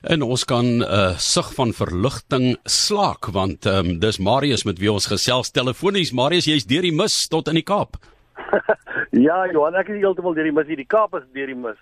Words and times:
En 0.00 0.22
ons 0.22 0.44
kan 0.44 0.64
'n 0.64 0.80
uh, 0.80 1.16
sug 1.16 1.54
van 1.54 1.72
verligting 1.72 2.56
slaak 2.64 3.26
want 3.26 3.66
um, 3.66 3.98
dis 3.98 4.18
Marius 4.18 4.64
met 4.64 4.78
wie 4.78 4.92
ons 4.92 5.06
gesels 5.06 5.50
telefonies. 5.50 6.12
Marius, 6.12 6.44
jy's 6.44 6.64
deur 6.64 6.82
die 6.82 6.92
mis 6.92 7.28
tot 7.28 7.48
in 7.48 7.54
die 7.54 7.62
Kaap. 7.62 8.00
ja, 9.26 9.44
Johan, 9.52 9.74
ek 9.74 9.88
is 9.92 10.00
heeltemal 10.00 10.32
deur 10.32 10.48
die 10.48 10.56
mis 10.56 10.66
hier. 10.66 10.80
Die 10.80 10.88
Kaap 10.88 11.14
is 11.20 11.26
deur 11.36 11.52
die 11.52 11.54
mis. 11.54 11.76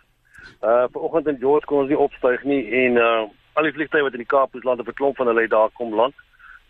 Uh 0.67 0.91
vanoggend 0.91 1.31
in 1.31 1.39
George 1.39 1.67
kon 1.67 1.85
ons 1.85 1.89
nie 1.89 1.99
opstyg 1.99 2.43
nie 2.43 2.67
en 2.83 2.99
uh 2.99 3.29
al 3.55 3.71
die 3.71 3.75
vliegtye 3.79 4.03
wat 4.03 4.19
in 4.19 4.27
die 4.27 4.33
Kaap 4.35 4.51
is 4.59 4.67
land 4.67 4.81
op 4.81 4.91
'n 4.91 4.99
klomp 4.99 5.17
van 5.17 5.31
hulle 5.31 5.47
het 5.47 5.55
daar 5.55 5.71
kom 5.79 5.95
land. 5.95 6.15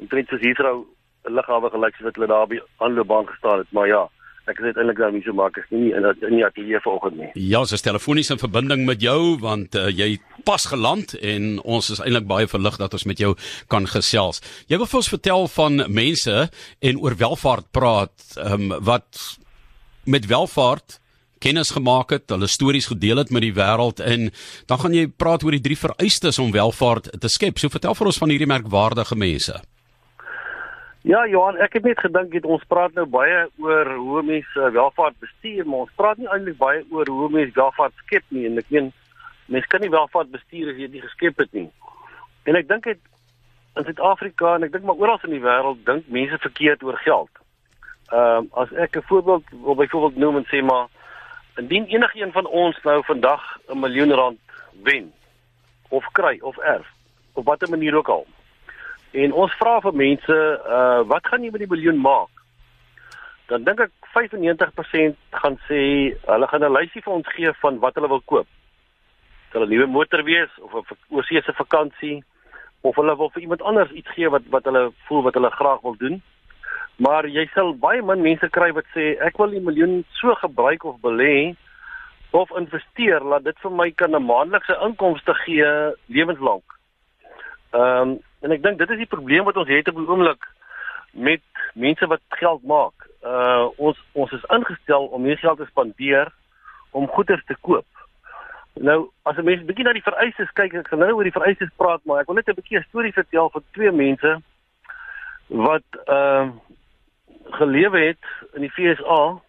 Omtrent 0.05 0.29
soos 0.29 0.45
Heathrow 0.45 0.85
lughawe 1.25 1.71
gelyk 1.71 1.96
soos 1.96 2.12
wat 2.12 2.21
hulle 2.21 2.29
daar 2.29 2.46
by 2.46 2.61
aanloopbaan 2.77 3.27
gestaan 3.27 3.65
het, 3.65 3.73
maar 3.73 3.89
ja, 3.89 4.05
ek 4.49 4.61
is 4.61 4.71
uiteindelik 4.71 4.99
daar 4.99 5.12
nie 5.15 5.23
so 5.25 5.37
maak 5.37 5.59
ek 5.61 5.71
nie 5.75 5.91
in 5.96 6.07
in 6.09 6.37
die 6.37 6.45
ateljee 6.46 6.80
vanoggend 6.85 7.19
nie. 7.21 7.30
Ja, 7.35 7.62
ons 7.65 7.75
is 7.77 7.85
telefonies 7.85 8.30
in 8.35 8.41
verbinding 8.41 8.85
met 8.89 9.03
jou 9.05 9.39
want 9.43 9.77
uh, 9.79 9.89
jy 9.93 10.19
pas 10.48 10.65
geland 10.71 11.15
en 11.21 11.59
ons 11.65 11.91
is 11.95 12.01
eintlik 12.05 12.29
baie 12.30 12.48
verlig 12.48 12.79
dat 12.80 12.95
ons 12.97 13.07
met 13.09 13.21
jou 13.21 13.34
kan 13.73 13.87
gesels. 13.87 14.41
Jy 14.69 14.80
wil 14.80 14.91
vir 14.91 15.03
ons 15.03 15.12
vertel 15.16 15.51
van 15.56 15.84
mense 15.89 16.48
en 16.80 17.03
oor 17.05 17.19
welvaart 17.19 17.69
praat, 17.73 18.15
um, 18.45 18.73
wat 18.84 19.39
met 20.09 20.27
welvaart 20.27 20.98
kennis 21.39 21.70
gemaak 21.70 22.11
het, 22.11 22.30
hulle 22.34 22.48
stories 22.51 22.89
gedeel 22.91 23.20
het 23.23 23.30
met 23.30 23.45
die 23.47 23.55
wêreld 23.55 24.03
en 24.03 24.30
dan 24.67 24.80
gaan 24.83 24.95
jy 24.97 25.06
praat 25.09 25.45
oor 25.47 25.55
die 25.55 25.65
drie 25.65 25.78
vereistes 25.78 26.41
om 26.42 26.55
welvaart 26.55 27.12
te 27.20 27.30
skep. 27.30 27.61
So 27.61 27.70
vertel 27.70 27.95
vir 27.95 28.11
ons 28.11 28.23
van 28.23 28.33
hierdie 28.33 28.51
merkwaardige 28.51 29.19
mense. 29.19 29.61
Ja, 31.09 31.23
Johan, 31.25 31.57
ek 31.57 31.73
het 31.79 31.87
net 31.89 32.01
gedink 32.05 32.35
het 32.37 32.45
ons 32.45 32.65
praat 32.69 32.93
nou 32.93 33.07
baie 33.09 33.47
oor 33.65 33.89
hoe 33.97 34.23
mense 34.29 34.61
uh, 34.61 34.69
welvaart 34.75 35.15
bestuur, 35.23 35.65
maar 35.65 35.87
ons 35.87 35.95
praat 35.97 36.19
nie 36.21 36.29
eintlik 36.29 36.59
baie 36.61 36.83
oor 36.93 37.09
hoe 37.09 37.29
mense 37.33 37.57
welvaart 37.57 37.95
skep 38.03 38.27
nie 38.37 38.45
en 38.45 38.61
ek 38.61 38.69
meen 38.75 38.91
mense 39.48 39.71
kan 39.73 39.81
nie 39.81 39.89
welvaart 39.95 40.29
bestuur 40.34 40.69
as 40.75 40.77
jy 40.77 40.91
dit 40.93 41.07
geskep 41.07 41.41
het 41.41 41.57
nie. 41.57 41.65
En 42.45 42.61
ek 42.61 42.69
dink 42.69 42.91
dit 42.91 43.01
in 43.81 43.89
Suid-Afrika 43.89 44.53
en 44.59 44.69
ek 44.69 44.77
dink 44.77 44.84
maar 44.84 45.01
oral 45.01 45.25
in 45.25 45.39
die 45.39 45.42
wêreld 45.48 45.81
dink 45.89 46.12
mense 46.12 46.42
verkeerd 46.45 46.84
oor 46.84 47.00
geld. 47.06 47.33
Ehm 48.12 48.45
um, 48.45 48.53
as 48.61 48.77
ek 48.77 49.00
'n 49.00 49.09
voorbeeld 49.09 49.48
wil 49.65 49.81
byvoorbeeld 49.81 50.20
noem 50.20 50.43
en 50.43 50.48
sê 50.53 50.61
maar 50.61 50.93
indien 51.56 51.89
enigiemand 51.89 52.37
van 52.37 52.53
ons 52.53 52.84
nou 52.84 53.00
vandag 53.09 53.47
'n 53.72 53.81
miljoen 53.81 54.12
rand 54.12 54.41
wen 54.84 55.09
of 55.89 56.05
kry 56.12 56.37
of 56.45 56.59
erf 56.59 56.93
op 57.33 57.48
watter 57.48 57.70
manier 57.72 57.97
ook 57.97 58.12
al 58.12 58.27
En 59.12 59.33
ons 59.33 59.55
vra 59.61 59.78
vir 59.81 59.95
mense, 59.95 60.37
uh 60.78 61.01
wat 61.09 61.27
gaan 61.27 61.45
jy 61.45 61.51
met 61.51 61.64
die 61.64 61.70
miljoen 61.70 62.01
maak? 62.01 62.33
Dan 63.48 63.65
dink 63.65 63.81
ek 63.81 63.92
95% 64.12 65.17
gaan 65.41 65.56
sê 65.69 65.81
hulle 66.27 66.48
gaan 66.48 66.65
'n 66.65 66.77
lysie 66.77 67.03
vir 67.03 67.15
ons 67.15 67.28
gee 67.37 67.53
van 67.62 67.78
wat 67.81 67.95
hulle 67.95 68.09
wil 68.09 68.20
koop. 68.20 68.47
Sal 69.53 69.65
'n 69.65 69.70
nuwe 69.70 69.87
motor 69.87 70.23
wees 70.25 70.50
of 70.61 70.75
'n 70.75 70.97
oorseese 71.09 71.53
vakansie 71.53 72.25
of 72.83 72.97
hulle 72.97 73.17
wil 73.17 73.31
vir 73.31 73.42
iemand 73.42 73.62
anders 73.62 73.91
iets 73.91 74.11
gee 74.11 74.28
wat 74.28 74.42
wat 74.50 74.65
hulle 74.65 74.92
voel 75.06 75.22
wat 75.22 75.34
hulle 75.34 75.50
graag 75.50 75.81
wil 75.81 75.97
doen. 75.97 76.22
Maar 76.97 77.27
jy 77.27 77.48
sal 77.55 77.75
baie 77.75 78.03
min 78.03 78.20
mense 78.20 78.48
kry 78.50 78.72
wat 78.72 78.84
sê 78.95 79.17
ek 79.20 79.39
wil 79.39 79.50
die 79.50 79.65
miljoen 79.65 80.05
so 80.20 80.34
gebruik 80.34 80.84
of 80.84 81.00
belê 81.00 81.56
of 82.31 82.50
investeer 82.50 83.20
dat 83.31 83.45
dit 83.45 83.59
vir 83.62 83.70
my 83.70 83.91
kan 83.91 84.15
'n 84.15 84.25
maandelikse 84.25 84.77
inkomste 84.84 85.34
gee 85.34 85.95
lewenslank. 86.06 86.65
Ehm 87.72 88.09
um, 88.09 88.19
En 88.41 88.55
ek 88.55 88.62
dink 88.62 88.78
dit 88.78 88.91
is 88.91 89.03
die 89.03 89.11
probleem 89.11 89.44
wat 89.44 89.56
ons 89.56 89.69
het 89.69 89.89
op 89.89 89.97
die 89.98 90.08
oomblik 90.08 90.48
met 91.12 91.42
mense 91.75 92.06
wat 92.06 92.22
geld 92.41 92.62
maak. 92.62 93.06
Uh 93.22 93.67
ons 93.77 93.98
ons 94.12 94.33
is 94.33 94.50
ingestel 94.55 95.06
om 95.06 95.22
meer 95.22 95.39
geld 95.39 95.58
te 95.58 95.67
spandeer 95.70 96.31
om 96.91 97.09
goeder 97.09 97.42
te 97.47 97.56
koop. 97.61 97.86
Nou 98.75 99.11
as 99.22 99.36
'n 99.36 99.44
mens 99.44 99.64
bietjie 99.64 99.84
na 99.84 99.92
die 99.92 100.09
vereistes 100.11 100.53
kyk, 100.53 100.75
ek 100.75 100.89
gaan 100.89 100.98
nou 100.98 101.12
oor 101.12 101.27
die 101.27 101.39
vereistes 101.39 101.70
praat, 101.77 102.05
maar 102.05 102.20
ek 102.20 102.27
wil 102.27 102.34
net 102.36 102.48
'n 102.48 102.55
bietjie 102.55 102.78
'n 102.78 102.89
storie 102.89 103.12
vertel 103.12 103.50
van 103.50 103.62
twee 103.72 103.92
mense 103.92 104.41
wat 105.48 105.89
uh 106.06 106.48
gelewe 107.50 107.98
het 107.98 108.25
in 108.55 108.61
die 108.61 108.70
FSA. 108.70 109.41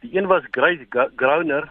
Die 0.00 0.16
een 0.16 0.26
was 0.26 0.42
Grace 0.50 0.86
Growner. 1.16 1.68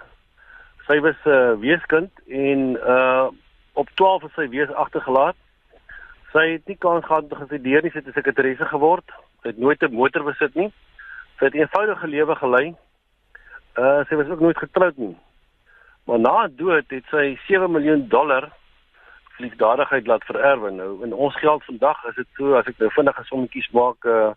Sy 0.88 1.00
was 1.00 1.16
'n 1.26 1.30
uh, 1.30 1.60
weeskind 1.60 2.12
en 2.28 2.78
uh 2.78 3.28
op 3.74 3.90
12 3.96 4.24
is 4.24 4.34
sy 4.34 4.50
wees 4.50 4.72
agtergelaat. 4.72 5.36
Sy 6.34 6.46
het 6.52 6.68
nie 6.70 6.78
kans 6.78 7.06
gehad 7.06 7.26
om 7.26 7.30
te 7.30 7.40
gestudeer 7.40 7.82
nie, 7.82 7.92
sy 7.92 8.02
het 8.02 8.08
'n 8.08 8.18
sekretaresse 8.18 8.66
geword. 8.66 9.08
Sy 9.42 9.48
het 9.50 9.58
nooit 9.58 9.82
'n 9.82 9.94
motor 9.94 10.24
besit 10.24 10.56
nie. 10.56 10.72
Sy 11.40 11.46
het 11.46 11.54
'n 11.54 11.58
eenvoudige 11.58 12.08
lewe 12.08 12.36
gelei. 12.36 12.76
Uh 13.78 14.04
sy 14.06 14.16
was 14.16 14.30
ook 14.30 14.40
nooit 14.40 14.58
getroud 14.58 14.98
nie. 14.98 15.18
Maar 16.06 16.20
na 16.20 16.32
haar 16.34 16.50
dood 16.56 16.90
het 16.90 17.06
sy 17.10 17.38
7 17.48 17.72
miljoen 17.72 18.08
dollar 18.08 18.50
vliegdadigheid 19.38 20.08
laat 20.08 20.24
vererwe. 20.24 20.72
Nou 20.72 21.04
in 21.04 21.14
ons 21.14 21.36
geld 21.40 21.64
vandag 21.64 22.06
is 22.06 22.16
dit 22.16 22.28
so 22.38 22.56
as 22.60 22.68
ek 22.68 22.78
nou 22.78 22.90
vinnige 22.92 23.24
sommetjies 23.24 23.70
maak 23.72 24.06
uh 24.06 24.32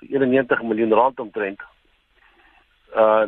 91 0.00 0.62
miljoen 0.62 0.92
rand 0.92 1.20
omtrent. 1.20 1.60
Uh 2.94 3.26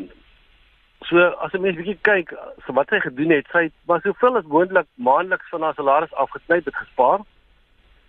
so 1.08 1.18
as 1.44 1.52
'n 1.52 1.60
mens 1.60 1.76
bietjie 1.76 1.98
kyk 2.02 2.34
so 2.66 2.72
wat 2.72 2.88
sy 2.88 3.00
gedoen 3.00 3.30
het, 3.30 3.46
sy 3.52 3.70
was 3.86 4.02
soveel 4.02 4.36
as 4.36 4.44
moontlik 4.44 4.86
maandeliks 4.94 5.48
van 5.48 5.62
haar 5.62 5.74
salaris 5.74 6.14
afgesny 6.14 6.56
het 6.64 6.74
gespaar. 6.74 7.20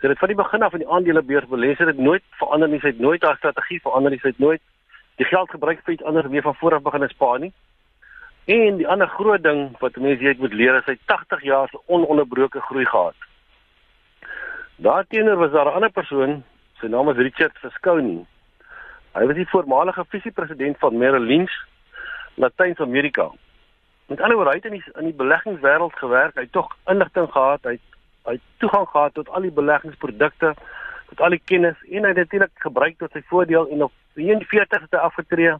Sy 0.02 0.10
het 0.10 0.18
van 0.18 0.32
die 0.32 0.38
begin 0.38 0.64
af 0.66 0.74
in 0.74 0.82
die 0.82 0.90
aandelebeurs 0.90 1.46
belê, 1.46 1.76
sy 1.78 1.86
het 1.86 2.00
nooit 2.02 2.24
verander 2.40 2.70
nie, 2.72 2.80
sy 2.82 2.90
het 2.90 3.00
nooit 3.00 3.22
haar 3.22 3.38
strategie 3.38 3.78
verander 3.84 4.10
nie, 4.10 4.18
sy 4.24 4.32
het 4.32 4.40
nooit 4.42 4.62
die 5.22 5.28
geld 5.30 5.52
gebruik 5.54 5.84
vir 5.86 5.94
iets 5.94 6.08
anders 6.10 6.32
meer 6.34 6.42
van 6.42 6.56
voor 6.58 6.76
af 6.80 6.88
begin 6.88 7.06
spaar 7.12 7.40
nie. 7.44 7.52
En 8.50 8.80
die 8.80 8.88
ander 8.90 9.08
groot 9.08 9.44
ding 9.44 9.68
wat 9.80 10.00
mense 10.02 10.26
jy 10.26 10.34
moet 10.40 10.56
leer 10.58 10.80
is 10.80 10.90
hy 10.90 10.96
80 11.06 11.44
jaar 11.46 11.70
se 11.70 11.78
ononderbroke 11.86 12.64
groei 12.66 12.86
gehad. 12.86 13.28
Daarteenoor 14.82 15.38
was 15.38 15.52
daar 15.52 15.70
'n 15.70 15.78
ander 15.78 15.92
persoon, 15.92 16.44
sy 16.80 16.88
naam 16.88 17.10
is 17.10 17.22
Richard 17.22 17.58
Visconi. 17.62 18.26
Hy 19.14 19.26
was 19.26 19.36
die 19.36 19.50
voormalige 19.50 20.06
visiepresident 20.10 20.78
van 20.80 20.98
Merrill 20.98 21.26
Lynch 21.26 21.54
Latyns-Amerika. 22.36 23.30
Met 24.08 24.22
ander 24.22 24.36
woorde, 24.36 24.52
hy 24.52 24.56
het 24.56 24.66
in 24.66 24.80
die 24.80 24.84
in 25.00 25.06
die 25.06 25.20
beleggingswêreld 25.24 25.94
gewerk, 25.94 26.36
hy 26.36 26.42
het 26.42 26.52
tog 26.52 26.76
inligting 26.86 27.32
gehad, 27.32 27.64
hy 27.64 27.72
het 27.72 27.91
hy 28.26 28.38
het 28.38 28.42
toegang 28.58 28.88
gehad 28.88 29.14
tot 29.14 29.30
al 29.30 29.42
die 29.42 29.52
beleggingsprodukte, 29.52 30.54
tot 31.10 31.22
al 31.22 31.36
die 31.36 31.42
kennis 31.46 31.78
en 31.90 32.04
hy 32.04 32.14
het 32.14 32.24
natuurlik 32.24 32.54
gebruik 32.66 32.98
tot 32.98 33.12
sy 33.12 33.24
voordeel 33.32 33.68
en 33.74 33.84
op 33.88 33.94
41ste 34.20 35.00
afgetree 35.00 35.56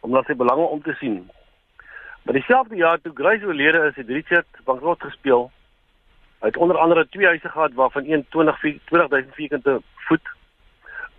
om 0.00 0.10
na 0.14 0.22
sy 0.26 0.34
belange 0.34 0.66
om 0.66 0.82
te 0.82 0.94
sien. 1.00 1.22
Maar 2.22 2.34
dieselfde 2.34 2.76
jaar 2.76 3.00
toe 3.00 3.12
Grace 3.14 3.46
oorlede 3.46 3.86
is, 3.88 3.96
het 3.96 4.08
Richard 4.08 4.46
bankrot 4.64 5.02
gespeel. 5.02 5.50
Hy 6.40 6.46
het 6.46 6.56
onder 6.56 6.78
andere 6.78 7.08
twee 7.08 7.26
huise 7.26 7.48
gehad 7.48 7.72
waarvan 7.74 8.04
een 8.06 8.26
20 8.28 8.60
20000 8.84 9.34
vierkante 9.34 9.80
voet. 10.08 10.28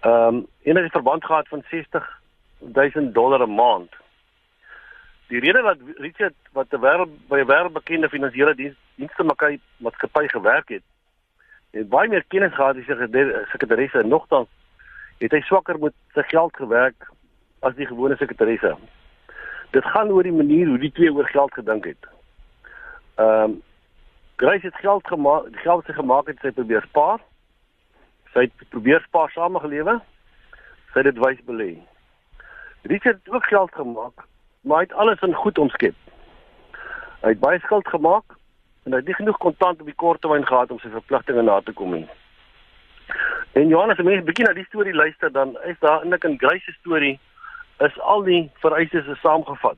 Ehm 0.02 0.36
um, 0.36 0.46
en 0.63 0.75
hy 0.75 0.84
het 0.84 0.92
verband 0.92 1.25
gehad 1.25 1.48
van 1.48 1.63
60000 1.69 3.13
dollar 3.13 3.48
'n 3.48 3.56
maand. 3.56 4.00
Die 5.31 5.40
rede 5.40 5.62
dat 5.62 5.78
Richard 5.96 6.36
wat 6.52 6.74
'n 6.74 6.81
wêreld 6.84 7.12
by 7.28 7.40
'n 7.40 7.47
wêreldbekende 7.47 8.09
finansiële 8.09 8.56
diens 8.56 8.75
dienste 8.96 9.24
maatskappy 9.78 10.28
gewerk 10.28 10.69
het, 10.69 10.84
het 11.72 11.90
baie 11.90 12.09
meer 12.09 12.24
kennis 12.28 12.53
gehad 12.53 12.75
as 12.78 12.86
sy 12.86 12.96
sekretaresse 13.52 14.03
nogtans 14.03 14.50
het 15.18 15.31
hy 15.31 15.42
swakker 15.42 15.80
met 15.80 15.94
sy 16.14 16.22
geld 16.22 16.56
gewerk 16.56 17.08
as 17.59 17.75
die 17.75 17.86
gewone 17.86 18.16
sekretaresse. 18.18 18.75
Dit 19.72 19.86
gaan 19.86 20.12
oor 20.12 20.24
die 20.24 20.36
manier 20.36 20.68
hoe 20.68 20.78
die 20.78 20.92
twee 20.92 21.14
oor 21.14 21.28
geld 21.28 21.53
gedink 21.53 21.86
het. 21.86 22.08
Ehm 23.16 23.44
um, 23.44 23.62
Grace 24.36 24.66
het 24.66 24.75
geld 24.75 25.08
gemaak, 25.08 25.44
die 25.44 25.62
geld 25.62 25.75
wat 25.75 25.86
sy 25.86 25.94
gemaak 25.94 26.28
het, 26.28 26.40
sy 26.42 26.52
probeer 26.52 26.81
spaar. 26.81 27.19
Sy 28.34 28.40
het 28.40 28.69
probeer 28.69 29.02
spaar 29.02 29.30
samegelewe. 29.30 30.02
Sy 30.92 30.98
het 31.00 31.03
dit 31.03 31.18
wys 31.25 31.42
belê. 31.46 31.78
Richard 32.81 33.19
het 33.24 33.34
ook 33.34 33.46
geld 33.46 33.72
gemaak 33.72 34.30
maar 34.62 34.78
hy 34.78 34.84
het 34.84 34.94
alles 34.94 35.22
in 35.22 35.34
goed 35.34 35.58
omskep. 35.58 35.96
Hy 37.22 37.34
het 37.34 37.40
baie 37.40 37.60
skuld 37.60 37.88
gemaak 37.88 38.38
en 38.84 38.92
hy 38.92 38.98
het 39.02 39.08
nie 39.10 39.18
genoeg 39.18 39.38
kontant 39.38 39.82
op 39.82 39.90
die 39.90 39.98
kort 39.98 40.22
termyn 40.22 40.46
gehad 40.46 40.72
om 40.72 40.80
sy 40.80 40.90
verpligtinge 40.94 41.42
na 41.46 41.60
te 41.62 41.74
kom 41.74 41.94
nie. 41.94 42.08
En 43.54 43.68
Johannes, 43.68 44.00
as 44.00 44.06
mense 44.06 44.25
begin 44.25 44.48
na 44.48 44.54
die 44.56 44.66
storie 44.69 44.94
luister, 44.94 45.31
dan 45.31 45.58
is 45.69 45.80
daar 45.80 46.02
eintlik 46.02 46.25
'n 46.25 46.40
Grace 46.40 46.74
storie 46.80 47.19
is 47.80 48.00
al 48.00 48.24
die 48.24 48.52
vereistes 48.63 49.08
is 49.08 49.19
saamgevat. 49.22 49.78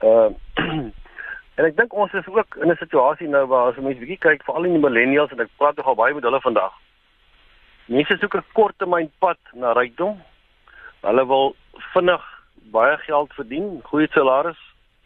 Uh 0.00 0.30
en 1.58 1.64
ek 1.68 1.76
dink 1.76 1.92
ons 1.92 2.12
is 2.12 2.26
ook 2.26 2.56
in 2.62 2.70
'n 2.70 2.76
situasie 2.76 3.28
nou 3.28 3.46
waar 3.46 3.70
as 3.70 3.76
mense 3.76 3.98
bietjie 3.98 4.18
kyk 4.18 4.44
vir 4.44 4.54
al 4.54 4.62
die 4.62 4.78
millennials 4.78 5.30
en 5.30 5.40
ek 5.40 5.56
praat 5.56 5.76
nogal 5.76 5.94
baie 5.94 6.14
met 6.14 6.24
hulle 6.24 6.40
vandag. 6.40 6.72
Mense 7.86 8.16
soek 8.16 8.34
'n 8.34 8.44
korttermyn 8.52 9.10
pad 9.18 9.38
na 9.52 9.72
rykdom. 9.72 10.22
Hulle 11.02 11.26
wil 11.26 11.56
vinnig 11.92 12.31
baie 12.70 12.96
geld 12.96 13.32
verdien, 13.32 13.80
goeie 13.84 14.08
salaris 14.12 14.58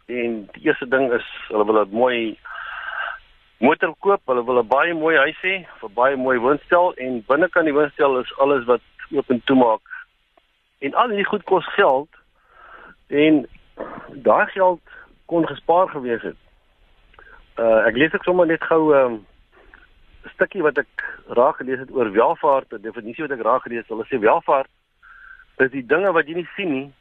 en 0.06 0.48
die 0.52 0.66
eerste 0.68 0.88
ding 0.88 1.12
is 1.12 1.26
hulle 1.48 1.64
wil 1.64 1.80
'n 1.84 1.90
mooi 1.90 2.38
motor 3.58 3.94
koop, 4.00 4.20
hulle 4.26 4.44
wil 4.44 4.58
'n 4.62 4.68
baie 4.68 4.94
mooi 4.94 5.16
huis 5.16 5.40
hê, 5.42 5.66
'n 5.82 5.94
baie 5.94 6.16
mooi 6.16 6.38
woonstel 6.38 6.94
en 6.94 7.24
binnekant 7.26 7.64
die 7.64 7.74
woonstel 7.74 8.18
is 8.20 8.38
alles 8.38 8.64
wat 8.64 8.80
oop 9.10 9.30
en 9.30 9.42
toe 9.44 9.56
maak. 9.56 9.80
En 10.78 10.94
al 10.94 11.08
hierdie 11.08 11.26
goed 11.32 11.44
kos 11.44 11.66
geld 11.74 12.08
en 13.08 13.46
daai 14.10 14.46
geld 14.46 14.80
kon 15.26 15.46
gespaar 15.46 15.88
gewees 15.88 16.22
het. 16.22 16.36
Uh 17.58 17.86
ek 17.88 17.96
lees 17.96 18.14
ek 18.14 18.22
sommer 18.22 18.46
net 18.46 18.62
gou 18.62 18.94
ehm 18.94 19.12
um, 19.12 19.26
stukkie 20.34 20.62
wat 20.62 20.78
ek 20.78 21.04
raak 21.28 21.56
gelees 21.56 21.78
het 21.78 21.90
oor 21.90 22.10
welvaart, 22.12 22.72
'n 22.72 22.82
definisie 22.82 23.24
wat 23.26 23.38
ek 23.38 23.44
raak 23.44 23.62
gelees 23.62 23.86
het, 23.86 23.88
hulle 23.88 24.04
sê 24.04 24.18
welvaart 24.18 24.70
is 25.58 25.70
die 25.70 25.86
dinge 25.86 26.12
wat 26.12 26.28
jy 26.28 26.34
nie 26.34 26.48
sien 26.56 26.72
nie. 26.72 26.92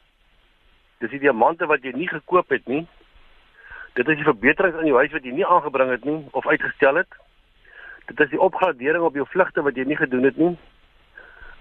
Dis 0.98 1.10
die 1.10 1.20
diamante 1.20 1.66
wat 1.66 1.82
jy 1.84 1.92
nie 1.92 2.08
gekoop 2.08 2.48
het 2.48 2.66
nie. 2.66 2.86
Dit 3.96 4.08
is 4.08 4.16
die 4.16 4.28
verbeterings 4.28 4.80
in 4.80 4.90
jou 4.90 4.96
huis 4.96 5.12
wat 5.12 5.24
jy 5.24 5.32
nie 5.32 5.46
aangebring 5.46 5.90
het 5.90 6.04
nie 6.04 6.18
of 6.32 6.46
uitgestel 6.46 7.00
het. 7.00 7.18
Dit 8.06 8.20
is 8.20 8.30
die 8.30 8.40
opgradering 8.40 9.04
op 9.04 9.14
jou 9.14 9.26
vlugte 9.28 9.62
wat 9.62 9.76
jy 9.76 9.84
nie 9.84 9.96
gedoen 9.96 10.24
het 10.28 10.36
nie. 10.36 10.54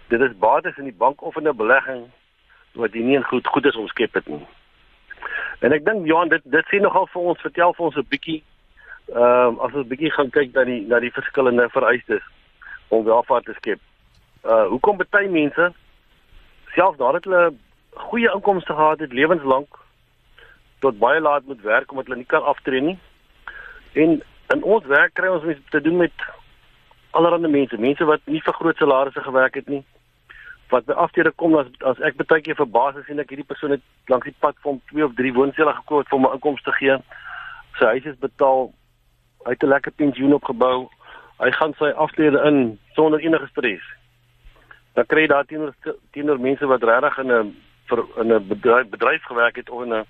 Dit 0.08 0.22
is 0.22 0.38
bates 0.40 0.78
in 0.78 0.90
die 0.90 1.00
bank 1.04 1.22
of 1.22 1.36
in 1.36 1.48
'n 1.48 1.58
belegging 1.58 2.06
wat 2.74 2.94
jy 2.94 3.04
nie 3.04 3.16
in 3.16 3.24
goed 3.24 3.48
goed 3.48 3.66
is 3.66 3.76
omskep 3.76 4.14
het 4.14 4.28
nie. 4.28 4.46
En 5.60 5.72
ek 5.72 5.86
dink 5.86 6.06
Johan 6.06 6.30
dit 6.30 6.42
dit 6.44 6.66
sê 6.66 6.82
nogal 6.82 7.08
vir 7.08 7.22
ons 7.22 7.42
vertel 7.42 7.74
vir 7.74 7.86
ons 7.86 7.96
'n 7.96 8.08
bietjie 8.10 8.44
ehm 9.08 9.48
um, 9.48 9.60
as 9.60 9.74
ons 9.74 9.86
'n 9.86 9.90
bietjie 9.90 10.12
gaan 10.12 10.30
kyk 10.30 10.54
na 10.54 10.64
die 10.64 10.82
na 10.88 11.00
die 11.00 11.12
verskillende 11.12 11.70
vereistes 11.70 12.24
om 12.88 13.04
welvaart 13.04 13.46
te 13.46 13.54
skep. 13.54 13.80
Uh 14.44 14.68
hoekom 14.68 14.98
baie 15.10 15.30
mense 15.30 15.74
selfs 16.76 17.00
nadat 17.00 17.24
hulle 17.24 17.54
goeie 17.96 18.32
inkomste 18.34 18.74
gehad 18.74 19.00
het 19.00 19.14
lewenslank 19.14 19.80
tot 20.80 21.00
baie 21.00 21.20
laat 21.22 21.46
moet 21.46 21.62
werk 21.62 21.92
omdat 21.92 22.06
hulle 22.06 22.18
nie 22.22 22.32
kan 22.32 22.44
aftree 22.44 22.82
nie. 22.82 22.98
En 23.94 24.22
in 24.54 24.64
ons 24.64 24.86
werk 24.86 25.14
kry 25.14 25.32
ons 25.32 25.44
mense 25.44 25.62
te 25.70 25.82
doen 25.82 25.98
met 25.98 26.26
allerlei 27.16 27.52
mense, 27.52 27.78
mense 27.78 28.06
wat 28.06 28.22
nie 28.26 28.42
vir 28.44 28.54
groot 28.54 28.78
salarisse 28.78 29.22
gewerk 29.22 29.56
het 29.56 29.70
nie. 29.72 29.84
Wat 30.70 30.86
by 30.86 30.98
aftrede 31.06 31.32
kom 31.32 31.56
as 31.58 31.70
as 31.92 32.02
ek 32.10 32.18
baie 32.22 32.44
keer 32.44 32.58
verbaas 32.60 32.98
is 33.02 33.10
en 33.14 33.22
ek 33.24 33.32
hierdie 33.34 33.48
persoon 33.48 33.76
het 33.78 33.84
langs 34.12 34.28
die 34.28 34.36
pad 34.46 34.58
van 34.66 34.82
2 34.92 35.06
of 35.06 35.14
3 35.20 35.34
woonstelle 35.38 35.76
gekoop 35.80 36.10
vir 36.12 36.22
my 36.22 36.34
inkomste 36.38 36.74
gee. 36.80 36.98
Sy 37.80 37.92
huis 37.96 38.10
is 38.12 38.20
betaal. 38.22 38.72
Hy 39.46 39.54
het 39.54 39.64
'n 39.64 39.74
lekker 39.74 39.92
pensioen 39.92 40.34
opgebou. 40.34 40.90
Hy 41.40 41.52
gaan 41.52 41.74
sy 41.78 41.92
aftrede 42.06 42.42
in 42.50 42.80
sonder 42.96 43.20
enige 43.20 43.48
stres. 43.48 43.86
Dan 44.96 45.06
kry 45.06 45.22
jy 45.22 45.28
daar 45.28 45.46
teenoor 45.46 45.74
teenoor 46.12 46.40
mense 46.40 46.66
wat 46.66 46.84
regtig 46.84 47.18
in 47.18 47.32
'n 47.32 47.56
in 47.92 48.34
'n 48.34 48.48
bedryf, 48.48 48.90
bedryf 48.90 49.24
gewerk 49.24 49.56
het 49.56 49.70
of 49.70 49.84
in 49.84 49.94
'n 49.94 50.06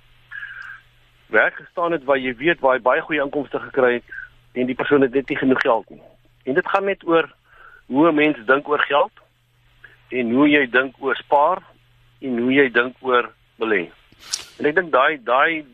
werk 1.27 1.55
gestaan 1.55 1.91
het 1.91 2.03
waar 2.03 2.17
jy 2.17 2.35
weet 2.35 2.59
waar 2.59 2.75
hy 2.75 2.81
baie 2.81 3.01
goeie 3.01 3.21
inkomste 3.21 3.59
gekry 3.59 3.93
het 3.93 4.03
en 4.53 4.65
die 4.65 4.75
persoon 4.75 5.01
het 5.01 5.13
net 5.13 5.29
nie 5.29 5.37
genoeg 5.37 5.61
geld 5.61 5.89
nie. 5.89 6.01
En 6.43 6.53
dit 6.53 6.67
gaan 6.67 6.85
net 6.85 7.07
oor 7.07 7.33
hoe 7.85 8.07
'n 8.11 8.15
mens 8.15 8.37
dink 8.45 8.67
oor 8.67 8.79
geld 8.79 9.11
en 10.09 10.31
hoe 10.31 10.49
jy 10.49 10.69
dink 10.69 10.95
oor 10.99 11.15
spaar 11.15 11.63
en 12.21 12.37
hoe 12.37 12.53
jy 12.53 12.71
dink 12.71 12.95
oor 12.99 13.31
belê. 13.59 13.89
En 14.59 14.65
ek 14.65 14.75
dink 14.75 14.91
daai 14.91 15.19
daai 15.23 15.65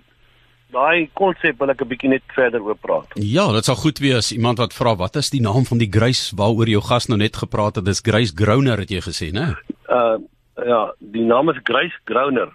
daai 0.71 1.09
konsep 1.13 1.59
wil 1.59 1.69
ek 1.69 1.81
'n 1.81 1.87
bietjie 1.87 2.09
net 2.09 2.23
verder 2.35 2.61
oor 2.61 2.75
praat. 2.75 3.07
Ja, 3.15 3.51
dit 3.51 3.65
sal 3.65 3.75
goed 3.75 3.99
wees 3.99 4.31
iemand 4.31 4.57
wat 4.57 4.73
vra 4.73 4.95
wat 4.95 5.15
is 5.15 5.29
die 5.29 5.41
naam 5.41 5.65
van 5.65 5.77
die 5.77 5.91
grys 5.91 6.31
waaroor 6.35 6.67
jou 6.67 6.81
gas 6.81 7.07
nou 7.07 7.17
net 7.17 7.35
gepraat 7.35 7.75
het. 7.75 7.85
Dis 7.85 7.99
Grace 7.99 8.33
Groner 8.35 8.77
het 8.77 8.89
jy 8.89 9.01
gesê, 9.01 9.31
né? 9.31 9.55
Uh 9.89 10.17
ja, 10.55 10.93
die 10.99 11.23
naam 11.23 11.49
is 11.49 11.59
Grace 11.63 11.99
Groner. 12.03 12.51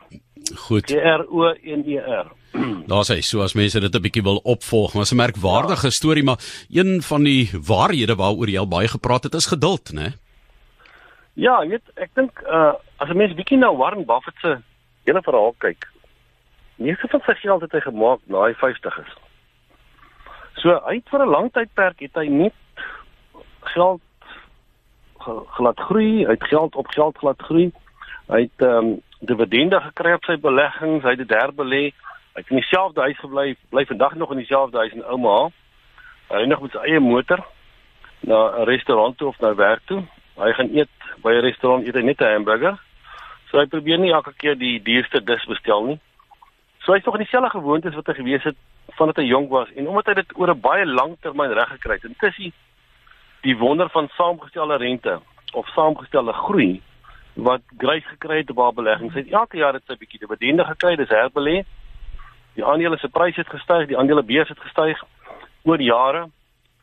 Goed. 0.54 0.90
G 0.90 0.94
R 0.94 1.26
O 1.28 1.52
N 1.62 1.82
E 1.87 1.98
R. 1.98 2.26
Daar's 2.90 3.08
hy, 3.08 3.20
so 3.20 3.43
as 3.43 3.54
mense 3.54 3.81
dit 3.81 3.94
'n 3.94 4.02
bietjie 4.02 4.22
wil 4.22 4.40
opvolg, 4.44 4.94
maar 4.94 5.06
'n 5.10 5.16
merkwaardige 5.16 5.87
ja. 5.87 5.90
storie, 5.90 6.25
maar 6.25 6.40
een 6.70 7.02
van 7.02 7.22
die 7.22 7.50
waarhede 7.52 8.14
waaroor 8.14 8.48
jy 8.48 8.58
al 8.58 8.69
baie 8.69 8.88
gepraat 8.88 9.25
het, 9.25 9.34
is 9.34 9.46
geduld, 9.46 9.93
né? 9.93 10.14
Ja, 11.34 11.66
weet, 11.69 11.84
ek 11.94 12.10
dink 12.14 12.40
uh 12.48 12.72
as 12.96 13.08
'n 13.08 13.16
mens 13.16 13.34
bietjie 13.34 13.58
na 13.58 13.75
Warren 13.76 14.06
Buffett 14.06 14.38
se 14.40 14.58
hele 15.04 15.22
verhaal 15.22 15.54
kyk, 15.58 15.88
meeste 16.76 17.08
van 17.08 17.20
sy 17.26 17.34
geld 17.34 17.60
het 17.60 17.72
hy 17.72 17.81
gemaak 17.81 18.20
na 18.25 18.46
hy 18.46 18.54
50 18.54 18.98
is. 18.98 19.12
So 20.62 20.81
hy 20.87 20.94
het 20.94 21.08
vir 21.08 21.20
'n 21.26 21.31
lang 21.31 21.52
tydperk 21.52 22.00
het 22.00 22.14
hy 22.14 22.26
nie 22.28 22.52
geld 23.60 24.00
glad 25.56 25.81
groei, 25.81 26.25
hy 26.25 26.32
het 26.32 26.48
geld 26.48 26.76
op 26.76 26.87
geld 26.87 27.19
glad 27.19 27.43
groei. 27.43 27.72
Hy 28.26 28.40
het 28.40 28.62
ehm 28.67 28.87
um, 28.87 29.02
dividende 29.20 29.78
gekry 29.81 30.12
op 30.12 30.25
sy 30.26 30.34
beleggings, 30.43 31.05
hy 31.06 31.12
het 31.14 31.20
dit 31.23 31.34
herbelê. 31.34 31.84
Hy 32.34 32.40
het 32.43 32.49
in 32.50 32.58
dieselfde 32.58 33.00
huis 33.00 33.19
gebly, 33.23 33.55
bly 33.70 33.84
vandag 33.87 34.14
nog 34.14 34.32
in 34.34 34.40
dieselfde 34.43 34.78
huis 34.82 34.93
in 34.93 35.05
Ouma. 35.05 35.37
Hy 36.28 36.40
ry 36.43 36.49
nog 36.50 36.64
met 36.64 36.75
sy 36.75 36.82
eie 36.90 37.00
motor 37.00 37.44
na 38.26 38.40
'n 38.58 38.67
restaurant 38.67 39.17
toe 39.19 39.28
of 39.28 39.38
na 39.40 39.55
werk 39.55 39.82
toe. 39.87 40.02
Hy 40.37 40.52
gaan 40.52 40.75
eet 40.75 40.90
by 41.23 41.32
'n 41.32 41.46
restaurant, 41.46 41.87
eet 41.87 41.94
hy 41.94 42.02
net 42.02 42.20
'n 42.20 42.32
hamburger. 42.32 42.76
So 43.50 43.58
hy 43.58 43.67
probeer 43.67 43.99
nie 43.99 44.12
elke 44.12 44.32
keer 44.37 44.58
die 44.58 44.82
duurste 44.82 45.25
dis 45.25 45.44
bestel 45.44 45.84
nie. 45.84 46.00
So 46.82 46.93
hy's 46.93 47.05
nog 47.05 47.14
in 47.14 47.22
dieselfde 47.22 47.50
gewoontes 47.50 47.94
wat 47.94 48.06
hy 48.06 48.14
gewees 48.14 48.43
het 48.43 48.56
vandat 48.99 49.17
hy 49.17 49.25
jonk 49.25 49.50
was 49.50 49.69
en 49.76 49.88
omdat 49.88 50.06
hy 50.06 50.14
dit 50.14 50.38
oor 50.38 50.50
'n 50.50 50.61
baie 50.61 50.87
lang 50.87 51.17
termyn 51.20 51.52
reg 51.52 51.69
gekry 51.69 51.99
het. 52.02 52.37
Die, 52.37 52.52
die 53.43 53.56
wonder 53.56 53.88
van 53.88 54.08
saamgestelde 54.08 54.76
rente 54.76 55.20
of 55.52 55.69
saamgestelde 55.69 56.32
groei 56.32 56.82
wat 57.36 57.60
Grace 57.78 58.06
gekry 58.08 58.36
het 58.36 58.50
op 58.50 58.56
haar 58.58 58.72
beleggings. 58.72 59.12
Sy 59.12 59.18
het 59.18 59.32
elke 59.32 59.56
jaar 59.60 59.76
dit 59.76 59.84
sy 59.86 59.96
bietjie 60.00 60.20
dividende 60.22 60.64
gekry, 60.64 60.94
dis 60.96 61.12
herbelê. 61.12 61.58
Die 62.56 62.64
aandele 62.64 62.96
se 62.98 63.08
pryse 63.12 63.40
het 63.42 63.52
gestyg, 63.52 63.88
die 63.90 63.98
aandelebeurs 63.98 64.48
het 64.48 64.60
gestyg 64.64 65.02
oor 65.68 65.82
jare. 65.82 66.24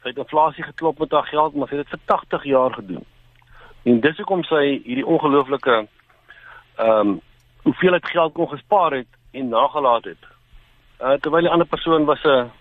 Sy 0.04 0.12
het 0.12 0.22
inflasie 0.22 0.64
geklop 0.64 1.00
met 1.00 1.12
haar 1.12 1.26
geld, 1.26 1.56
maar 1.56 1.72
sy 1.72 1.80
het 1.80 1.88
dit 1.88 1.96
vir 1.96 2.06
80 2.14 2.44
jaar 2.52 2.74
gedoen. 2.78 3.06
En 3.84 4.00
dis 4.00 4.18
hoekom 4.22 4.44
sy 4.48 4.64
hierdie 4.86 5.06
ongelooflike 5.06 5.86
ehm 6.78 7.00
um, 7.00 7.20
hoeveelheid 7.64 8.06
geld 8.12 8.34
kon 8.34 8.50
gespaar 8.50 8.92
het 8.92 9.08
en 9.32 9.50
nagelaat 9.50 10.04
het. 10.04 10.24
Uh 11.00 11.14
terwyl 11.22 11.46
die 11.46 11.50
ander 11.50 11.68
persoon 11.68 12.06
was 12.06 12.24
'n 12.24 12.52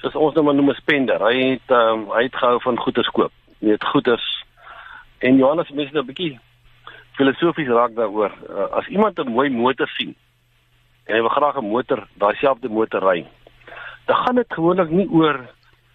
soos 0.00 0.14
ons 0.14 0.34
nou 0.34 0.44
maar 0.44 0.54
noem 0.54 0.70
'n 0.70 0.82
spender. 0.82 1.20
Hy 1.22 1.36
het 1.50 1.70
ehm 1.70 1.92
um, 1.92 2.10
hy 2.12 2.22
het 2.22 2.36
gehou 2.36 2.60
van 2.60 2.78
goederes 2.78 3.10
koop. 3.10 3.32
Jy 3.58 3.68
weet 3.68 3.84
goederes 3.84 4.44
en 5.18 5.36
Johannes 5.36 5.70
mense 5.70 5.92
nou 5.92 6.02
'n 6.02 6.06
bietjie 6.06 6.40
filosofies 7.16 7.68
raak 7.68 7.94
daaroor. 7.96 8.32
Uh, 8.48 8.68
as 8.78 8.86
iemand 8.88 9.18
'n 9.18 9.32
mooi 9.32 9.50
motor 9.50 9.88
sien 9.88 10.14
en 11.06 11.14
hy 11.14 11.20
wil 11.20 11.36
graag 11.36 11.56
'n 11.56 11.70
motor, 11.70 12.06
daai 12.14 12.36
selfde 12.36 12.68
motor 12.68 13.02
ry, 13.02 13.26
dan 14.06 14.16
gaan 14.16 14.34
dit 14.34 14.52
gewoonlik 14.52 14.90
nie 14.90 15.08
oor 15.10 15.38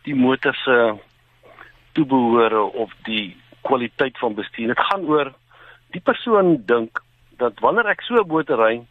die 0.03 0.15
motor 0.15 0.55
se 0.55 0.97
toebehore 1.93 2.61
of 2.61 2.91
die 3.03 3.37
kwaliteit 3.61 4.17
van 4.17 4.33
bestuur. 4.33 4.67
Dit 4.67 4.79
gaan 4.79 5.05
oor 5.05 5.33
die 5.91 6.01
persoon 6.01 6.63
dink 6.65 7.01
dat 7.37 7.59
wanneer 7.59 7.87
ek 7.87 8.01
so 8.01 8.15
'n 8.15 8.27
motor 8.27 8.57
ry, 8.57 8.81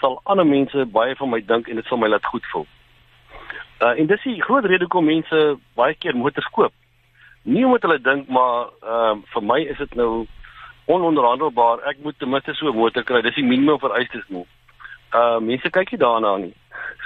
sal 0.00 0.20
ander 0.24 0.46
mense 0.46 0.86
baie 0.86 1.16
van 1.16 1.30
my 1.30 1.40
dink 1.40 1.68
en 1.68 1.76
dit 1.76 1.86
sal 1.86 1.98
my 1.98 2.08
laat 2.08 2.24
goed 2.24 2.46
voel. 2.52 2.66
Uh 3.80 3.94
en 3.98 4.06
dis 4.06 4.22
die 4.22 4.42
groot 4.42 4.64
rede 4.64 4.84
hoekom 4.84 5.04
mense 5.04 5.58
baie 5.74 5.94
keer 5.94 6.16
motors 6.16 6.46
koop. 6.46 6.72
Nie 7.42 7.64
omdat 7.64 7.82
hulle 7.82 8.00
dink 8.00 8.28
maar 8.28 8.68
ehm 8.82 9.18
uh, 9.18 9.22
vir 9.32 9.42
my 9.42 9.60
is 9.62 9.78
dit 9.78 9.94
nou 9.94 10.26
ononderhandelbaar. 10.88 11.82
Ek 11.90 12.00
moet 12.02 12.18
ten 12.18 12.30
minste 12.32 12.54
so 12.54 12.68
'n 12.68 12.76
motor 12.76 13.04
kry. 13.04 13.20
Dis 13.22 13.34
die 13.34 13.44
minimum 13.44 13.78
vereistes 13.78 14.24
nie. 14.28 14.46
Uh 15.14 15.38
mense 15.38 15.70
kyk 15.70 15.90
nie 15.92 16.00
daarna 16.00 16.36
nie. 16.36 16.54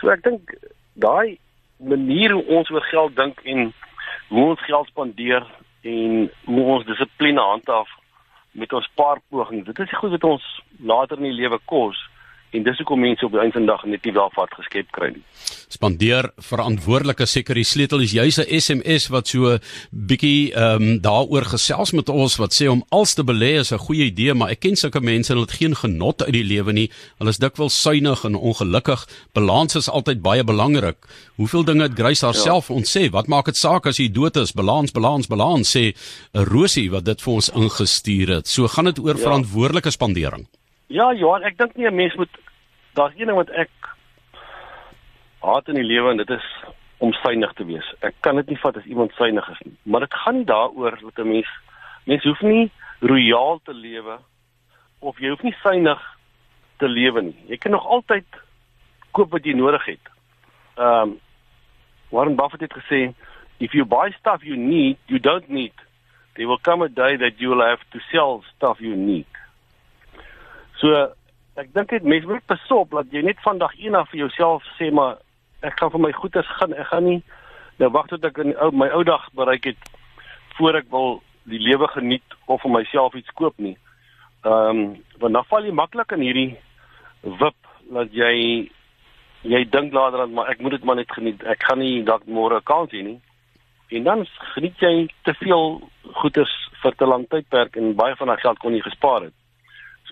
So 0.01 0.11
ek 0.11 0.23
dink 0.23 0.55
daai 0.95 1.39
manier 1.79 2.31
hoe 2.33 2.47
ons 2.47 2.71
oor 2.71 2.87
geld 2.91 3.17
dink 3.17 3.41
en 3.45 3.73
hoe 4.29 4.45
ons 4.45 4.65
geld 4.65 4.87
spandeer 4.87 5.47
en 5.83 6.31
hoe 6.45 6.65
ons 6.65 6.87
dissipline 6.87 7.41
handhaaf 7.41 7.89
met 8.53 8.73
ons 8.73 8.85
spaarpogings. 8.85 9.67
Dit 9.67 9.79
is 9.79 9.99
goed 9.99 10.11
wat 10.11 10.25
ons 10.25 10.63
later 10.79 11.17
in 11.17 11.31
die 11.31 11.41
lewe 11.43 11.59
kos 11.65 11.99
en 12.53 12.65
dis 12.67 12.81
hoekom 12.83 13.01
mense 13.01 13.25
op 13.25 13.33
die 13.33 13.41
einde 13.41 13.57
van 13.57 13.65
die 13.67 13.71
dag 13.73 13.85
net 13.89 14.05
nie 14.07 14.15
welvaart 14.17 14.55
geskep 14.59 14.91
kry 14.93 15.09
nie. 15.15 15.23
Spandeer 15.73 16.29
verantwoordelike 16.37 17.27
seker 17.27 17.57
die 17.57 17.67
sleutel 17.67 18.05
is 18.05 18.13
juis 18.13 18.39
'n 18.39 18.61
SMS 18.61 19.09
wat 19.09 19.29
so 19.29 19.59
bietjie 19.91 20.53
ehm 20.53 20.83
um, 20.83 21.01
daaroor 21.01 21.47
gesels 21.55 21.93
met 21.93 22.09
ons 22.09 22.37
wat 22.37 22.53
sê 22.53 22.69
om 22.69 22.85
als 22.91 23.15
te 23.15 23.25
belê 23.25 23.59
is 23.61 23.73
'n 23.73 23.79
goeie 23.79 24.05
idee, 24.13 24.35
maar 24.35 24.51
ek 24.51 24.61
ken 24.61 24.77
sulke 24.77 25.01
mense 25.01 25.33
en 25.33 25.39
hulle 25.39 25.49
het 25.49 25.59
geen 25.61 25.75
genot 25.75 26.23
uit 26.23 26.33
die 26.33 26.45
lewe 26.45 26.73
nie. 26.73 26.91
Hulle 27.19 27.31
is 27.31 27.39
dikwels 27.39 27.81
suinig 27.81 28.25
en 28.25 28.35
ongelukkig. 28.35 29.07
Balans 29.33 29.75
is 29.77 29.89
altyd 29.89 30.23
baie 30.23 30.45
belangrik. 30.45 30.97
Hoeveel 31.37 31.65
dinge 31.65 31.83
het 31.83 31.99
Grace 31.99 32.25
haarself 32.25 32.69
ja. 32.69 32.75
ons 32.75 32.97
sê, 32.97 33.11
wat 33.11 33.29
maak 33.29 33.47
dit 33.47 33.57
saak 33.57 33.87
as 33.87 33.97
jy 33.97 34.09
dood 34.13 34.37
is? 34.37 34.53
Balans, 34.53 34.93
balans, 34.93 35.27
balans 35.27 35.77
sê 35.77 35.95
Rosie 36.33 36.91
wat 36.91 37.05
dit 37.05 37.23
vir 37.23 37.33
ons 37.33 37.51
ingestuur 37.51 38.29
het. 38.29 38.49
So 38.49 38.69
gaan 38.69 38.85
dit 38.85 38.99
oor 38.99 39.17
ja. 39.17 39.23
verantwoordelike 39.23 39.91
spandering. 39.91 40.47
Ja, 40.93 41.07
Johan, 41.17 41.45
ek 41.49 41.57
dink 41.57 41.77
nie 41.77 41.87
'n 41.89 41.95
mens 41.95 42.15
moet 42.21 42.29
daar's 42.93 43.15
een 43.17 43.27
ding 43.27 43.37
wat 43.37 43.51
ek 43.51 43.71
haat 45.41 45.69
in 45.69 45.75
die 45.75 45.89
lewe 45.89 46.11
en 46.11 46.17
dit 46.17 46.31
is 46.31 46.49
om 46.99 47.13
suinig 47.13 47.53
te 47.53 47.65
wees. 47.65 47.95
Ek 48.01 48.15
kan 48.21 48.37
dit 48.37 48.47
nie 48.47 48.59
vat 48.61 48.77
as 48.77 48.85
iemand 48.85 49.13
suinig 49.13 49.49
is 49.49 49.61
nie, 49.65 49.77
maar 49.83 50.01
dit 50.01 50.15
gaan 50.15 50.37
nie 50.37 50.45
daaroor 50.45 50.99
dat 51.01 51.25
'n 51.25 51.29
mens 51.29 51.49
mens 52.05 52.25
hoef 52.25 52.41
nie 52.41 52.71
royaal 53.01 53.61
te 53.65 53.75
lewe 53.75 54.19
of 54.99 55.19
jy 55.19 55.29
hoef 55.29 55.43
nie 55.43 55.57
suinig 55.63 56.01
te 56.77 56.89
lewe 56.89 57.23
nie. 57.23 57.37
Jy 57.49 57.57
kan 57.57 57.71
nog 57.71 57.87
altyd 57.87 58.27
koop 59.13 59.31
wat 59.31 59.45
jy 59.45 59.55
nodig 59.55 59.85
het. 59.85 60.07
Ehm 60.77 61.09
um, 61.09 61.21
Warren 62.11 62.37
Buffett 62.37 62.61
het 62.61 62.73
gesê 62.73 63.15
if 63.59 63.73
you 63.73 63.85
buy 63.85 64.11
stuff 64.19 64.43
you 64.43 64.57
need, 64.57 64.99
you 65.07 65.21
don't 65.21 65.49
need. 65.49 65.75
There 66.35 66.47
will 66.47 66.61
come 66.61 66.85
a 66.85 66.89
day 66.89 67.17
that 67.17 67.41
you 67.41 67.49
will 67.49 67.67
have 67.67 67.83
to 67.91 67.99
sell 67.99 68.43
stuff 68.57 68.79
you 68.79 68.97
need. 68.97 69.27
So 70.83 70.91
ek 71.61 71.69
dink 71.77 71.93
dit 71.95 72.07
mense 72.11 72.27
moet 72.27 72.47
besop 72.51 72.91
dat 72.91 73.13
jy 73.15 73.23
net 73.23 73.39
vandag 73.45 73.75
eendag 73.79 74.09
vir 74.11 74.25
jouself 74.25 74.65
sê 74.79 74.89
maar 74.91 75.21
ek 75.63 75.77
gaan 75.79 75.93
vir 75.95 76.03
my 76.03 76.13
goedes 76.17 76.49
gaan 76.59 76.73
ek 76.75 76.89
gaan 76.91 77.05
nie 77.07 77.21
nou 77.79 77.91
wag 77.95 78.09
tot 78.11 78.25
ek 78.27 78.41
in 78.43 78.57
ou 78.59 78.73
my 78.75 78.89
ou 78.97 79.03
dag 79.07 79.29
bereik 79.39 79.69
het 79.71 79.91
voor 80.59 80.81
ek 80.81 80.89
wil 80.91 81.21
die 81.53 81.61
lewe 81.63 81.87
geniet 81.95 82.35
of 82.51 82.63
vir 82.65 82.73
myself 82.75 83.15
iets 83.15 83.31
koop 83.39 83.55
nie. 83.63 83.77
Ehm 84.43 84.71
um, 84.71 84.81
want 85.23 85.39
dan 85.39 85.47
val 85.51 85.67
jy 85.67 85.75
maklik 85.79 86.15
in 86.17 86.25
hierdie 86.27 86.51
wip 87.43 87.71
dat 87.95 88.11
jy 88.19 88.33
jy 89.43 89.61
dink 89.71 89.95
later 89.95 90.25
dan 90.25 90.35
maar 90.35 90.51
ek 90.51 90.63
moet 90.63 90.77
dit 90.79 90.85
maar 90.85 90.99
net 90.99 91.15
geniet. 91.15 91.45
Ek 91.47 91.63
gaan 91.69 91.79
nie 91.79 92.03
dalk 92.03 92.27
môre 92.27 92.59
kans 92.67 92.91
hê 92.91 93.05
nie. 93.07 93.21
En 93.93 94.09
dan 94.09 94.27
geniet 94.55 94.83
jy 94.83 95.07
te 95.23 95.35
veel 95.45 95.79
goeders 96.23 96.57
vir 96.83 96.99
te 96.99 97.07
lank 97.07 97.31
tydperk 97.31 97.79
en 97.79 97.95
baie 97.95 98.19
van 98.19 98.33
daai 98.33 98.43
geld 98.43 98.59
kon 98.59 98.75
jy 98.75 98.83
gespaar 98.83 99.29
het. 99.29 99.37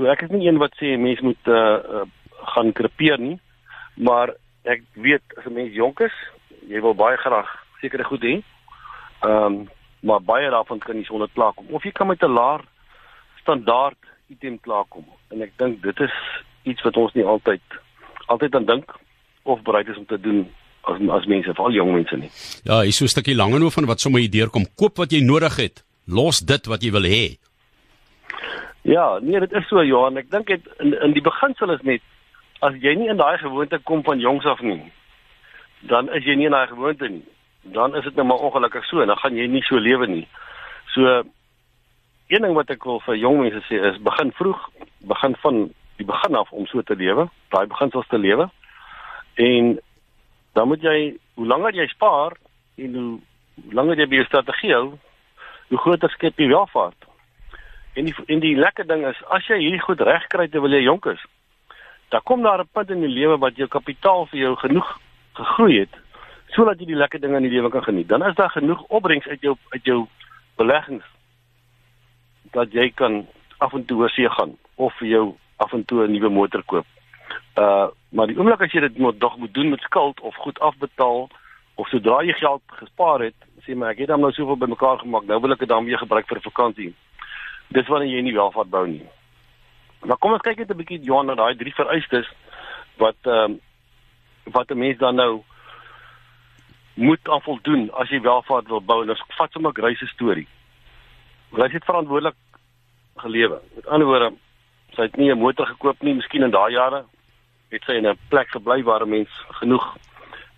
So 0.00 0.08
ek 0.08 0.22
is 0.24 0.30
nie 0.32 0.46
een 0.48 0.56
wat 0.56 0.72
sê 0.80 0.94
mense 0.96 1.20
moet 1.20 1.48
uh, 1.52 2.06
gaan 2.54 2.70
krepeer 2.72 3.20
nie, 3.20 3.34
maar 4.00 4.30
ek 4.64 4.80
weet 4.96 5.20
as 5.36 5.44
'n 5.44 5.52
mens 5.52 5.74
jonk 5.76 6.00
is, 6.00 6.14
jy 6.72 6.80
wil 6.80 6.94
baie 6.96 7.18
graag 7.20 7.50
sekere 7.82 8.08
goed 8.08 8.24
hê. 8.24 8.40
Ehm 9.20 9.44
um, 9.44 9.68
maar 10.00 10.22
baie 10.24 10.48
daarvan 10.48 10.78
kan 10.80 10.96
jy 10.96 11.04
sonder 11.04 11.28
klaarkom 11.34 11.66
of 11.76 11.84
jy 11.84 11.92
kan 11.92 12.06
met 12.06 12.22
'n 12.24 12.32
laer 12.32 12.64
standaard 13.42 14.00
item 14.32 14.56
klaarkom. 14.60 15.04
En 15.28 15.42
ek 15.42 15.52
dink 15.58 15.82
dit 15.82 16.00
is 16.00 16.16
iets 16.62 16.82
wat 16.82 16.96
ons 16.96 17.12
nie 17.12 17.24
altyd 17.24 17.60
altyd 18.26 18.54
aan 18.54 18.64
dink 18.64 18.96
of 19.42 19.60
bereid 19.62 19.88
is 19.88 19.96
om 19.96 20.06
te 20.06 20.20
doen 20.20 20.48
as 20.88 20.96
as 21.10 21.26
mense, 21.26 21.54
veral 21.54 21.72
jong 21.72 21.92
mense 21.92 22.16
nie. 22.16 22.30
Ja, 22.64 22.80
hier 22.80 22.92
so 22.92 23.04
'n 23.04 23.08
stukkie 23.08 23.36
langer 23.36 23.62
oor 23.62 23.70
van 23.70 23.84
wat 23.84 24.00
sommer 24.00 24.20
hier 24.20 24.30
deurkom. 24.30 24.64
Koop 24.74 24.96
wat 24.96 25.12
jy 25.12 25.20
nodig 25.20 25.56
het. 25.56 25.84
Los 26.06 26.40
dit 26.40 26.66
wat 26.66 26.82
jy 26.82 26.90
wil 26.90 27.04
hê. 27.04 27.49
Ja, 28.82 29.18
nee, 29.22 29.40
dit 29.40 29.52
is 29.52 29.68
so 29.68 29.84
Johan. 29.84 30.16
Ek 30.16 30.30
dink 30.30 30.46
dit 30.46 30.68
in 30.78 30.94
in 31.00 31.12
die 31.12 31.24
beginsel 31.24 31.72
is 31.74 31.82
net 31.84 32.02
as 32.64 32.76
jy 32.80 32.94
nie 32.96 33.10
in 33.12 33.20
daai 33.20 33.38
gewoonte 33.40 33.78
kom 33.88 34.02
van 34.04 34.20
jongs 34.20 34.46
af 34.48 34.60
nie, 34.60 34.80
dan 35.88 36.08
is 36.16 36.24
jy 36.24 36.36
nie 36.36 36.48
in 36.48 36.56
daai 36.56 36.68
gewoonte 36.68 37.08
nie. 37.08 37.24
Dan 37.62 37.96
is 37.96 38.04
dit 38.04 38.16
nou 38.16 38.26
maar 38.26 38.40
ongelukkig 38.46 38.84
so 38.88 39.00
en 39.00 39.12
dan 39.12 39.20
gaan 39.20 39.36
jy 39.36 39.46
nie 39.48 39.62
so 39.68 39.76
lewe 39.76 40.06
nie. 40.06 40.26
So 40.94 41.22
een 42.30 42.42
ding 42.46 42.54
wat 42.56 42.70
ek 42.70 42.84
wil 42.84 43.00
vir 43.04 43.20
jong 43.20 43.40
mense 43.42 43.60
sê 43.68 43.80
is 43.90 44.00
begin 44.06 44.32
vroeg, 44.38 44.64
begin 45.12 45.36
van 45.44 45.60
die 46.00 46.06
begin 46.08 46.36
af 46.40 46.52
om 46.52 46.66
so 46.66 46.82
te 46.82 46.96
lewe, 46.96 47.28
daai 47.52 47.66
beginsels 47.66 48.08
te 48.08 48.18
lewe. 48.18 48.48
En 49.34 49.76
dan 50.56 50.68
moet 50.68 50.82
jy 50.82 50.98
hoe 51.34 51.46
langer 51.46 51.76
jy 51.76 51.86
spaar 51.92 52.36
en 52.80 52.94
hoe 52.96 53.72
langer 53.76 54.00
jy 54.00 54.08
by 54.08 54.20
jou 54.22 54.28
strategie 54.28 54.72
hou, 54.72 54.86
hoe 55.68 55.84
groter 55.84 56.12
skep 56.16 56.40
jy 56.40 56.48
welvaart. 56.48 57.09
En 58.00 58.06
die 58.08 58.14
en 58.26 58.40
die 58.40 58.56
lekker 58.56 58.86
ding 58.88 59.02
is 59.06 59.18
as 59.36 59.46
jy 59.50 59.58
hierdie 59.60 59.82
goed 59.84 60.00
reg 60.08 60.24
kry 60.32 60.46
terwyl 60.48 60.72
jy 60.72 60.86
jonk 60.86 61.08
is, 61.12 61.22
dan 62.08 62.22
kom 62.24 62.42
daar 62.42 62.62
'n 62.62 62.72
punt 62.72 62.90
in 62.90 63.02
jou 63.04 63.12
lewe 63.12 63.36
wat 63.38 63.56
jou 63.56 63.68
kapitaal 63.68 64.26
vir 64.30 64.38
jou 64.40 64.54
genoeg 64.56 64.88
gegroei 65.40 65.80
het 65.80 65.94
sodat 66.54 66.80
jy 66.80 66.86
die 66.86 67.02
lekker 67.02 67.20
dinge 67.20 67.36
in 67.36 67.46
die 67.46 67.52
lewe 67.52 67.70
kan 67.70 67.82
geniet. 67.82 68.08
Dan 68.08 68.26
is 68.26 68.34
daar 68.34 68.50
genoeg 68.50 68.82
opbrengs 68.88 69.26
uit 69.26 69.40
jou 69.40 69.56
uit 69.68 69.84
jou 69.84 70.06
beleggings 70.56 71.04
dat 72.50 72.72
jy 72.72 72.90
kan 72.90 73.26
af 73.58 73.72
en 73.72 73.84
toe 73.84 73.98
oorsee 74.00 74.30
gaan 74.30 74.56
of 74.74 74.96
vir 74.98 75.08
jou 75.08 75.24
af 75.56 75.72
en 75.72 75.84
toe 75.84 76.06
'n 76.06 76.12
nuwe 76.12 76.28
motor 76.28 76.62
koop. 76.62 76.86
Uh 77.58 77.88
maar 78.10 78.26
die 78.26 78.36
oomblik 78.38 78.60
as 78.60 78.72
jy 78.72 78.80
dit 78.80 78.98
moet 78.98 79.20
dog 79.20 79.36
moet 79.36 79.54
doen 79.54 79.68
met 79.70 79.80
skuld 79.80 80.20
of 80.20 80.34
goed 80.34 80.58
afbetaal 80.60 81.28
of 81.74 81.88
sodra 81.88 82.22
jy 82.22 82.32
geld 82.32 82.62
gespaar 82.66 83.20
het, 83.20 83.38
sê 83.62 83.76
maar 83.76 83.90
ek 83.90 83.98
het 83.98 84.08
dan 84.08 84.20
nou 84.20 84.32
soveel 84.32 84.56
bymekaar 84.56 84.98
gemaak, 84.98 85.24
nou 85.24 85.40
wil 85.40 85.52
ek 85.52 85.58
dit 85.58 85.68
dan 85.68 85.84
weer 85.84 85.98
gebruik 85.98 86.26
vir 86.26 86.36
'n 86.36 86.50
vakansie. 86.50 86.94
Dis 87.70 87.86
wanneer 87.86 88.10
jy 88.10 88.22
nie 88.26 88.34
welvaart 88.34 88.70
bou 88.70 88.86
nie. 88.90 89.04
Maar 90.02 90.18
kom 90.18 90.32
ons 90.34 90.42
kyk 90.42 90.58
net 90.58 90.70
'n 90.70 90.80
bietjie 90.80 91.04
Johan 91.06 91.26
na 91.26 91.34
daai 91.34 91.54
drie 91.56 91.74
vereistes 91.74 92.26
wat 92.98 93.16
ehm 93.26 93.52
um, 93.52 93.60
wat 94.52 94.70
'n 94.70 94.78
mens 94.78 94.98
dan 94.98 95.14
nou 95.14 95.42
moet 96.94 97.28
aan 97.28 97.42
voldoen 97.42 97.90
as 97.92 98.08
jy 98.10 98.20
welvaart 98.20 98.66
wil 98.68 98.80
bou. 98.80 99.08
Ons 99.08 99.22
vat 99.38 99.52
sommer 99.52 99.70
'n 99.70 99.82
gryse 99.82 100.06
storie. 100.06 100.48
Grace 101.52 101.72
het 101.72 101.84
verantwoordelik 101.84 102.34
gelewe. 103.16 103.60
Met 103.74 103.86
ander 103.86 104.06
woorde, 104.06 104.32
sy 104.94 105.02
het 105.02 105.16
nie 105.16 105.30
'n 105.30 105.38
motor 105.38 105.66
gekoop 105.66 106.02
nie, 106.02 106.14
miskien 106.14 106.42
in 106.42 106.50
daai 106.50 106.72
jare 106.72 107.04
het 107.70 107.82
sy 107.84 107.92
in 107.92 108.06
'n 108.06 108.18
plek 108.28 108.48
gebly 108.48 108.82
waar 108.82 109.02
'n 109.02 109.08
mens 109.08 109.30
genoeg 109.60 109.96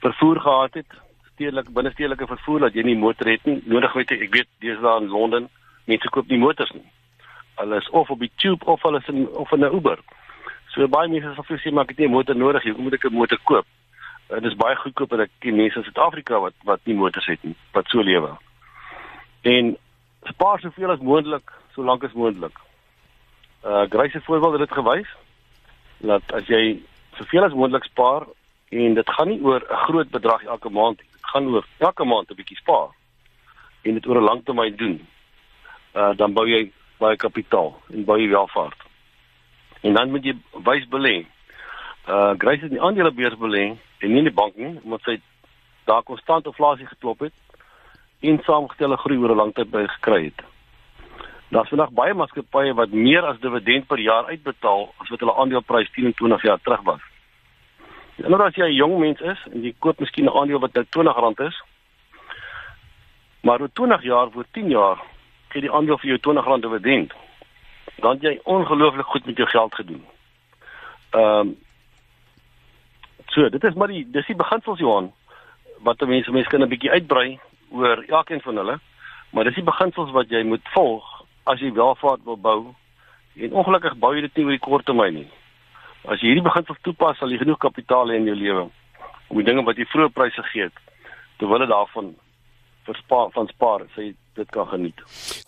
vervoer 0.01 0.41
gehad 0.41 0.75
het, 0.75 0.91
stedelike 1.35 1.71
binnestedelike 1.71 2.27
vervoer 2.27 2.61
dat 2.61 2.75
jy 2.75 2.83
nie 2.83 2.97
motor 2.97 3.27
het 3.27 3.45
nie. 3.45 3.63
Nodig 3.65 3.93
weet 3.93 4.11
ek, 4.11 4.21
ek 4.21 4.35
weet 4.35 4.81
daar 4.81 5.03
in 5.03 5.09
Londen, 5.09 5.49
mense 5.85 6.09
koop 6.09 6.29
nie 6.29 6.39
motors 6.39 6.73
nie 6.73 6.91
hulle 7.55 7.77
is 7.77 7.91
of 7.91 8.11
op 8.11 8.19
die 8.19 8.33
tube 8.37 8.65
of 8.65 8.83
hulle 8.83 8.99
is 8.99 9.09
in 9.09 9.29
of 9.29 9.53
in 9.53 9.65
'n 9.65 9.75
Uber. 9.75 9.99
So 10.73 10.89
baie 10.89 11.09
mense 11.09 11.35
sal 11.35 11.45
vir 11.45 11.59
sê 11.59 11.73
maar 11.73 11.85
ek 11.85 11.91
het 11.91 11.99
nie 11.99 12.09
'n 12.09 12.17
motor 12.17 12.37
nodig 12.37 12.65
nie, 12.65 12.73
hoe 12.73 12.83
moet 12.83 12.95
ek 12.95 13.05
'n 13.05 13.15
motor 13.15 13.39
koop? 13.45 13.67
En 14.29 14.43
dit 14.43 14.51
is 14.51 14.57
baie 14.57 14.77
goedkoop 14.77 15.13
en 15.13 15.21
ek 15.21 15.31
ken 15.39 15.57
mense 15.57 15.77
in 15.77 15.85
Suid-Afrika 15.85 16.41
wat 16.41 16.55
wat 16.65 16.81
nie 16.85 16.95
motors 16.95 17.27
het 17.27 17.43
nie, 17.43 17.55
wat 17.73 17.87
so 17.89 18.01
lewe. 18.01 18.37
En 19.43 19.77
spaar 20.25 20.61
soveel 20.61 20.91
as 20.91 21.01
moontlik, 21.01 21.53
solank 21.75 22.05
as 22.05 22.13
moontlik. 22.13 22.57
Uh 23.65 23.85
Grace 23.91 24.17
het 24.17 24.25
voorbeeld 24.25 24.59
dit 24.59 24.73
gewys 24.73 25.09
dat 25.99 26.33
as 26.33 26.47
jy 26.47 26.83
soveel 27.19 27.45
as 27.45 27.53
moontlik 27.55 27.85
spaar 27.85 28.27
en 28.71 28.95
dit 28.95 29.11
gaan 29.11 29.29
nie 29.29 29.43
oor 29.43 29.61
'n 29.61 29.83
groot 29.87 30.11
bedrag 30.11 30.45
elke 30.45 30.71
maand 30.71 30.99
nie, 30.99 31.09
dit 31.13 31.27
gaan 31.33 31.47
oor 31.47 31.67
elke 31.79 32.05
maand 32.05 32.31
'n 32.31 32.35
bietjie 32.35 32.57
spaar 32.57 32.89
en 33.83 33.95
dit 33.95 34.07
oor 34.07 34.17
'n 34.17 34.25
lang 34.25 34.45
termyn 34.45 34.77
doen. 34.77 35.07
Uh 35.95 36.17
dan 36.17 36.33
bou 36.33 36.47
jy 36.49 36.73
baie 37.03 37.19
kapitaal 37.21 37.75
en 37.91 38.07
baie 38.09 38.29
welvaart. 38.31 38.89
En 39.83 39.99
dan 39.99 40.11
moet 40.11 40.25
jy 40.25 40.37
wys 40.69 40.87
belê. 40.89 41.17
Uh 42.07 42.33
Grace 42.39 42.67
het 42.67 42.73
in 42.73 42.81
aandelebeurs 42.81 43.39
belê 43.39 43.65
en 44.03 44.09
nie 44.11 44.23
in 44.23 44.31
die 44.31 44.39
bank 44.41 44.57
nie, 44.57 44.75
omdat 44.85 45.03
sy 45.07 45.19
daar 45.91 46.03
konstant 46.07 46.47
inflasie 46.47 46.87
geklop 46.87 47.27
het 47.27 47.35
en 48.23 48.39
saamgestelde 48.47 48.97
groei 49.03 49.19
oor 49.19 49.35
'n 49.35 49.41
lang 49.43 49.55
tyd 49.55 49.71
by 49.71 49.87
gekry 49.99 50.25
het. 50.25 50.43
Daar's 51.53 51.69
vandag 51.69 51.91
baie 51.91 52.15
maatskappye 52.15 52.75
wat 52.75 52.91
meer 52.91 53.25
as 53.29 53.41
dividend 53.41 53.87
per 53.87 53.99
jaar 53.99 54.25
uitbetaal 54.27 54.95
as 54.97 55.09
wat 55.09 55.21
hulle 55.21 55.35
aandeleprys 55.35 55.91
10 55.93 56.05
en 56.05 56.15
20 56.15 56.43
jaar 56.43 56.61
terug 56.63 56.83
was. 56.83 57.03
En 58.17 58.31
nou 58.31 58.41
as 58.43 58.55
jy 58.55 58.69
'n 58.69 58.81
jong 58.83 58.99
mens 58.99 59.21
is 59.21 59.41
en 59.53 59.63
jy 59.63 59.75
koop 59.79 60.01
miskien 60.01 60.25
'n 60.25 60.37
aandeel 60.39 60.61
wat 60.61 60.73
nou 60.75 60.85
R20 60.87 61.47
is, 61.47 61.63
maar 63.43 63.61
oor 63.61 63.73
20 63.73 64.03
jaar, 64.03 64.29
oor 64.35 64.47
10 64.53 64.69
jaar 64.69 64.99
gee 65.53 65.65
die 65.65 65.73
aandeel 65.73 65.99
vir 65.99 66.15
jou 66.15 66.19
R20 66.19 66.65
dividend. 66.65 67.13
Dan 68.03 68.19
jy 68.21 68.39
ongelooflik 68.45 69.07
goed 69.07 69.27
met 69.27 69.37
jou 69.37 69.49
geld 69.49 69.75
gedoen. 69.75 70.05
Ehm 71.11 71.39
um, 71.39 71.53
So, 73.33 73.49
dit 73.49 73.65
is 73.65 73.75
maar 73.75 73.89
die 73.89 74.05
dis 74.13 74.27
die 74.29 74.37
beginsels 74.37 74.81
Johan 74.83 75.09
wat 75.87 76.03
mense 76.07 76.33
mense 76.33 76.51
kan 76.53 76.63
'n 76.63 76.69
bietjie 76.69 76.91
uitbrei 76.91 77.41
oor 77.71 78.05
elkeen 78.07 78.41
van 78.41 78.57
hulle, 78.57 78.79
maar 79.31 79.45
dis 79.45 79.55
die 79.55 79.71
beginsels 79.71 80.11
wat 80.11 80.29
jy 80.29 80.43
moet 80.45 80.69
volg 80.75 81.25
as 81.45 81.61
jy 81.61 81.73
welvaart 81.73 82.25
wil 82.25 82.37
bou. 82.37 82.75
En 83.37 83.53
ongelukkig 83.53 83.97
bou 83.97 84.15
jy 84.15 84.21
dit 84.21 84.37
nie 84.37 84.45
oor 84.45 84.51
die 84.51 84.67
kort 84.69 84.85
termyn 84.85 85.15
nie. 85.15 85.29
As 86.05 86.21
jy 86.21 86.29
hierdie 86.29 86.45
beginsels 86.51 86.79
toepas, 86.83 87.19
sal 87.19 87.31
jy 87.31 87.39
genoeg 87.39 87.59
kapitaal 87.59 88.09
hê 88.09 88.17
in 88.17 88.27
jou 88.27 88.37
lewe 88.37 88.71
om 89.29 89.37
die 89.37 89.45
dinge 89.45 89.65
wat 89.65 89.77
jy 89.77 89.85
vroeër 89.85 90.13
pryse 90.13 90.43
gee 90.43 90.63
het, 90.63 90.77
terwyl 91.39 91.59
dit 91.59 91.69
daarvan 91.69 92.15
verspaar 92.85 93.31
van 93.31 93.49
spaar 93.49 93.81
sê 93.97 94.13
dit 94.39 94.49
kan 94.55 94.67
geniet. 94.71 94.99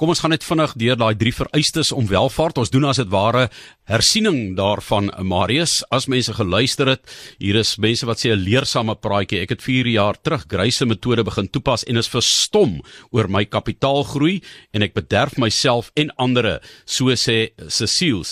Kom 0.00 0.10
ons 0.12 0.20
gaan 0.20 0.32
net 0.34 0.44
vinnig 0.44 0.74
deur 0.80 0.98
daai 1.00 1.14
drie 1.18 1.32
vereistes 1.34 1.92
om 1.94 2.06
welvaart. 2.10 2.58
Ons 2.62 2.72
doen 2.72 2.84
as 2.88 3.00
dit 3.00 3.10
ware 3.12 3.48
hersiening 3.90 4.54
daarvan 4.58 5.10
Marius. 5.24 5.80
As 5.94 6.08
mense 6.10 6.34
geluister 6.36 6.90
het, 6.92 7.02
hier 7.38 7.58
is 7.60 7.76
mense 7.80 8.06
wat 8.06 8.20
sê 8.20 8.32
'n 8.32 8.44
leersame 8.44 8.94
praatjie. 8.94 9.40
Ek 9.40 9.50
het 9.50 9.62
4 9.62 9.86
jaar 9.86 10.16
terug 10.20 10.44
Grace 10.48 10.84
metode 10.84 11.24
begin 11.24 11.48
toepas 11.48 11.84
en 11.84 11.96
is 11.96 12.08
verstom 12.08 12.82
oor 13.10 13.28
my 13.28 13.44
kapitaalgroei 13.44 14.42
en 14.72 14.82
ek 14.82 14.94
bederf 14.94 15.36
myself 15.36 15.90
en 15.96 16.10
ander. 16.16 16.60
So 16.84 17.06
sê 17.14 17.50
Cecile, 17.68 18.24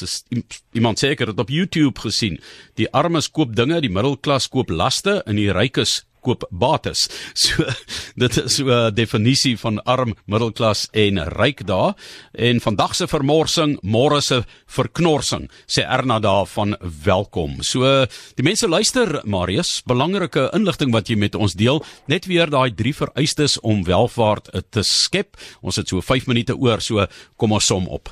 iemand 0.73 0.99
seker 0.99 1.27
het 1.27 1.39
op 1.39 1.49
YouTube 1.49 2.01
gesien. 2.01 2.41
Die 2.77 2.89
armes 2.93 3.31
koop 3.31 3.57
dinge, 3.57 3.81
die 3.81 3.91
middelklas 3.91 4.49
koop 4.49 4.71
laste 4.71 5.23
en 5.27 5.37
die 5.37 5.53
rykes 5.53 6.05
koop 6.23 6.47
bates. 6.51 7.09
So 7.35 7.67
dit 8.23 8.37
is 8.37 8.59
'n 8.63 8.95
definisie 8.95 9.57
van 9.59 9.83
arm, 9.85 10.15
middelklas 10.27 10.89
en 10.93 11.19
ryk 11.39 11.67
daar. 11.67 11.95
En 12.33 12.61
vandag 12.61 12.95
se 12.95 13.07
vermorsing, 13.07 13.79
môre 13.83 14.21
se 14.21 14.43
verknorsing, 14.67 15.51
sê 15.67 15.83
Erna 15.83 16.19
daar 16.19 16.47
van 16.47 16.77
welkom. 17.05 17.63
So 17.63 18.07
die 18.37 18.45
mense 18.45 18.69
luister, 18.69 19.21
Marius, 19.25 19.83
belangrike 19.87 20.51
inligting 20.55 20.93
wat 20.93 21.09
jy 21.09 21.17
met 21.17 21.35
ons 21.35 21.55
deel. 21.55 21.83
Net 22.07 22.27
weer 22.27 22.51
daai 22.51 22.75
drie 22.75 22.95
vereistes 22.95 23.61
om 23.61 23.85
welvaart 23.85 24.51
te 24.71 24.83
skep. 24.83 25.37
Ons 25.63 25.77
het 25.77 25.89
so 25.89 26.01
5 26.01 26.27
minute 26.27 26.57
oor, 26.57 26.81
so 26.81 27.07
kom 27.37 27.53
ons 27.53 27.67
som 27.67 27.89
op. 27.89 28.09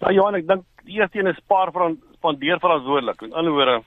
Ja 0.00 0.12
Johan, 0.12 0.34
ek 0.34 0.46
dink 0.48 0.64
die 0.88 0.98
eerste 1.00 1.18
een 1.18 1.28
is 1.30 1.36
spaar 1.36 1.72
van 1.72 1.98
spandeer 2.16 2.60
verantwoordelik. 2.60 3.22
In 3.22 3.36
ander 3.36 3.52
woorde, 3.52 3.80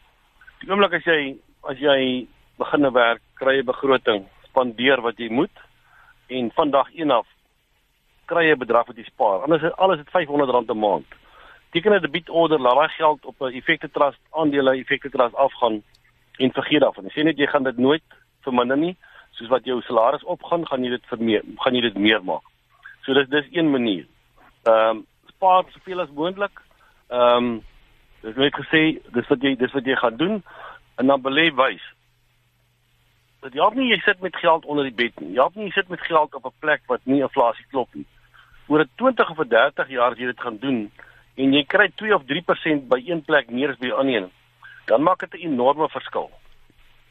die 0.61 0.69
oomblik 0.69 0.93
as 0.99 1.07
jy 1.09 1.35
as 1.69 1.79
jy 1.79 2.27
beginne 2.57 2.91
werk, 2.91 3.21
kry 3.35 3.55
jy 3.55 3.63
begroting, 3.63 4.25
spandeer 4.49 5.01
wat 5.01 5.17
jy 5.17 5.29
moet 5.29 5.63
en 6.27 6.51
van 6.55 6.71
dag 6.71 6.89
1 6.93 7.11
af 7.11 7.27
kry 8.25 8.51
'n 8.51 8.57
bedrag 8.57 8.87
wat 8.87 8.97
jy 8.97 9.03
spaar. 9.03 9.41
Anders 9.41 9.63
is 9.63 9.75
alles 9.77 9.97
dit 9.97 10.07
R500 10.07 10.69
'n 10.69 10.79
maand. 10.79 11.05
Teken 11.71 11.93
'n 11.93 12.01
debietorder, 12.01 12.59
laat 12.59 12.75
daai 12.75 12.89
geld 12.89 13.25
op 13.25 13.41
'n 13.41 13.53
effekte 13.53 13.89
trust 13.91 14.19
aandele 14.31 14.77
effekte 14.77 15.09
trust 15.09 15.35
afgaan 15.35 15.83
en 16.37 16.51
vergeet 16.51 16.81
daarvan. 16.81 17.09
Sê 17.09 17.23
net 17.23 17.37
jy 17.37 17.47
gaan 17.47 17.63
dit 17.63 17.77
nooit 17.77 18.03
verminder 18.41 18.77
nie. 18.77 18.95
Soos 19.31 19.47
wat 19.47 19.65
jou 19.65 19.81
salaris 19.81 20.23
opgaan, 20.23 20.67
gaan 20.67 20.83
jy 20.83 20.89
dit 20.89 21.05
vermeer, 21.05 21.41
gaan 21.57 21.75
jy 21.75 21.81
dit 21.81 21.97
meer 21.97 22.23
maak. 22.23 22.43
So 23.03 23.13
dis 23.13 23.29
dis 23.29 23.45
een 23.51 23.71
manier. 23.71 24.05
Ehm 24.63 24.89
um, 24.89 25.05
spaar 25.27 25.63
soveel 25.69 25.99
as 25.99 26.09
moontlik. 26.09 26.61
Ehm 27.09 27.37
um, 27.37 27.63
dis 28.21 28.35
net 28.35 28.53
gesê 28.53 29.01
dis 29.11 29.27
wat 29.27 29.41
jy 29.41 29.55
dis 29.55 29.71
wat 29.71 29.85
jy 29.85 29.95
gaan 29.95 30.17
doen 30.17 30.43
en 30.97 31.07
dan 31.07 31.21
belê 31.21 31.51
wys. 31.55 31.83
Dit 33.43 33.57
help 33.59 33.75
nie 33.75 33.89
jy 33.89 33.97
sit 34.05 34.21
met 34.23 34.35
geld 34.39 34.63
onder 34.71 34.85
die 34.87 34.95
bed 34.95 35.17
nie. 35.19 35.33
Jy 35.35 35.41
help 35.41 35.55
nie 35.59 35.65
jy 35.67 35.73
sit 35.75 35.89
met 35.91 36.03
geld 36.07 36.35
op 36.37 36.45
'n 36.47 36.59
plek 36.63 36.81
wat 36.87 37.01
nie 37.03 37.19
inflasie 37.21 37.65
klop 37.71 37.89
nie. 37.93 38.05
Oor 38.67 38.79
'n 38.79 38.89
20 38.95 39.29
of 39.29 39.47
30 39.47 39.89
jaar 39.89 40.11
as 40.11 40.17
jy 40.17 40.25
dit 40.25 40.39
gaan 40.39 40.57
doen 40.57 40.91
en 41.35 41.53
jy 41.53 41.63
kry 41.65 41.91
2 41.95 42.15
of 42.15 42.23
3% 42.23 42.87
by 42.87 43.03
een 43.05 43.21
plek 43.21 43.49
meer 43.49 43.69
as 43.69 43.77
by 43.77 43.87
'n 43.87 43.99
ander 43.99 44.15
een, 44.15 44.31
dan 44.85 45.03
maak 45.03 45.19
dit 45.19 45.33
'n 45.33 45.45
enorme 45.51 45.89
verskil. 45.89 46.31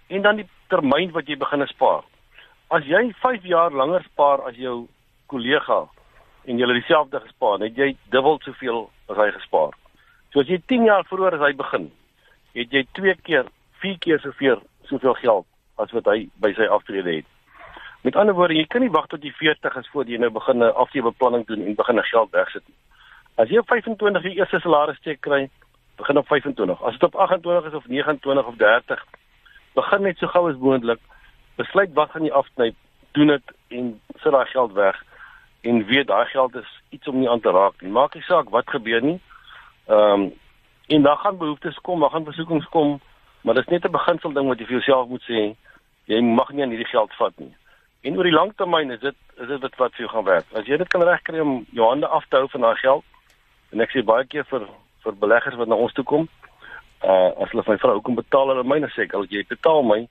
En 0.09 0.23
dan 0.23 0.37
die 0.37 0.49
termyn 0.69 1.11
wat 1.11 1.27
jy 1.27 1.37
begin 1.37 1.67
spaar. 1.67 2.03
As 2.69 2.85
jy 2.85 3.13
5 3.13 3.45
jaar 3.45 3.71
langer 3.71 4.03
spaar 4.03 4.43
as 4.43 4.57
jou 4.57 4.89
kollega 5.27 5.89
en 6.45 6.59
jy 6.59 6.67
het 6.67 6.75
dieselfde 6.81 7.21
gespaar, 7.21 7.59
het 7.59 7.77
jy 7.77 7.97
dubbel 8.11 8.41
soveel 8.43 8.91
as 9.09 9.17
hy 9.17 9.31
gespaar. 9.31 9.73
So 10.31 10.41
as 10.41 10.49
jy 10.49 10.63
10 10.67 10.85
jaar 10.85 11.05
vroeër 11.05 11.35
as 11.35 11.41
hy 11.41 11.53
begin, 11.53 11.93
het 12.55 12.71
jy 12.71 12.87
2 12.93 13.15
keer, 13.23 13.45
4 13.73 13.99
keer 13.99 14.21
soveel 14.21 14.63
soveel 14.83 15.15
geld 15.15 15.47
as 15.83 15.93
wat 15.97 16.09
hy 16.11 16.29
by 16.43 16.53
sy 16.57 16.69
aftrede 16.71 17.17
het. 17.21 17.29
Met 18.03 18.17
ander 18.19 18.35
woorde, 18.35 18.57
jy 18.59 18.67
kan 18.67 18.83
nie 18.83 18.91
wag 18.91 19.07
tot 19.11 19.23
jy 19.23 19.31
40 19.39 19.77
is 19.79 19.91
voor 19.93 20.09
jy 20.11 20.19
nou 20.19 20.31
begin 20.31 20.59
'n 20.59 20.75
afskeidbeplanning 20.75 21.47
doen 21.47 21.67
en 21.67 21.75
begin 21.75 22.03
geld 22.03 22.31
wegsit 22.31 22.63
nie. 22.67 22.77
As 23.37 23.49
jy 23.49 23.59
op 23.59 23.69
25 23.69 24.23
die 24.23 24.37
eerste 24.37 24.61
salaris 24.61 24.97
steek 24.97 25.21
kry, 25.21 25.49
begin 25.97 26.19
op 26.19 26.27
25. 26.27 26.83
As 26.83 26.93
dit 26.93 27.03
op 27.03 27.15
28 27.15 27.65
is 27.71 27.75
of 27.75 27.87
29 27.87 28.47
of 28.47 28.57
30, 28.57 29.05
begin 29.75 30.03
net 30.03 30.19
so 30.19 30.27
gou 30.27 30.51
as 30.51 30.57
moontlik. 30.57 31.01
Besluit 31.57 31.93
wat 31.95 32.11
gaan 32.11 32.25
jy 32.25 32.31
afknyp, 32.31 32.77
doen 33.13 33.27
dit 33.27 33.53
en 33.69 34.01
sit 34.21 34.33
daai 34.33 34.47
geld 34.47 34.73
weg 34.73 35.03
en 35.63 35.85
weet 35.87 36.07
daai 36.07 36.27
geld 36.27 36.55
is 36.55 36.71
iets 36.91 37.09
om 37.09 37.19
nie 37.19 37.31
aan 37.31 37.41
te 37.41 37.51
raak 37.51 37.81
nie. 37.81 37.91
Maak 37.91 38.15
nie 38.15 38.23
saak 38.23 38.51
wat 38.51 38.71
gebeur 38.71 39.03
nie. 39.03 39.21
Ehm 39.87 40.23
um, 40.23 40.33
en 40.87 41.03
dan 41.03 41.17
gaan 41.17 41.39
behoeftes 41.39 41.79
kom, 41.81 42.01
dan 42.01 42.11
gaan 42.11 42.25
versoekings 42.25 42.67
kom, 42.69 43.01
maar 43.41 43.55
dis 43.55 43.67
net 43.67 43.85
'n 43.85 43.91
beginsel 43.91 44.33
ding 44.33 44.49
wat 44.49 44.59
jy 44.59 44.67
vir 44.67 44.81
jouself 44.81 45.09
moet 45.09 45.23
sê, 45.23 45.55
jy 46.11 46.21
mag 46.21 46.53
nie 46.53 46.63
aan 46.63 46.75
hierdie 46.75 46.91
geld 46.91 47.15
vat 47.19 47.35
nie. 47.39 47.53
En 48.03 48.17
oor 48.19 48.27
die 48.27 48.35
lang 48.35 48.53
termyn 48.59 48.91
is 48.91 49.01
dit 49.01 49.17
is 49.39 49.49
dit 49.49 49.61
wat 49.63 49.77
wat 49.79 49.95
vir 49.95 50.05
jou 50.05 50.13
gaan 50.13 50.25
werk. 50.27 50.47
As 50.59 50.67
jy 50.67 50.77
dit 50.77 50.89
kan 50.91 51.05
regkry 51.07 51.41
om 51.41 51.67
jou 51.71 51.89
hande 51.89 52.07
af 52.07 52.25
te 52.29 52.37
hou 52.37 52.49
van 52.51 52.67
daai 52.67 52.81
geld, 52.81 53.05
en 53.73 53.85
ek 53.85 53.93
sê 53.95 54.03
baie 54.07 54.27
keer 54.27 54.47
vir 54.51 54.67
vir 55.05 55.19
beleggers 55.19 55.59
wat 55.59 55.71
na 55.71 55.79
ons 55.79 55.95
toe 55.95 56.05
kom, 56.05 56.27
uh 57.03 57.31
as 57.43 57.51
hulle 57.53 57.65
my 57.67 57.79
vra 57.83 57.95
hoekom 57.95 58.19
betaal 58.19 58.53
hulle 58.53 58.67
my, 58.67 58.81
dan 58.83 58.91
sê 58.95 59.07
ek 59.07 59.15
al 59.19 59.27
jy 59.31 59.45
betaal 59.49 59.83
my 59.87 60.03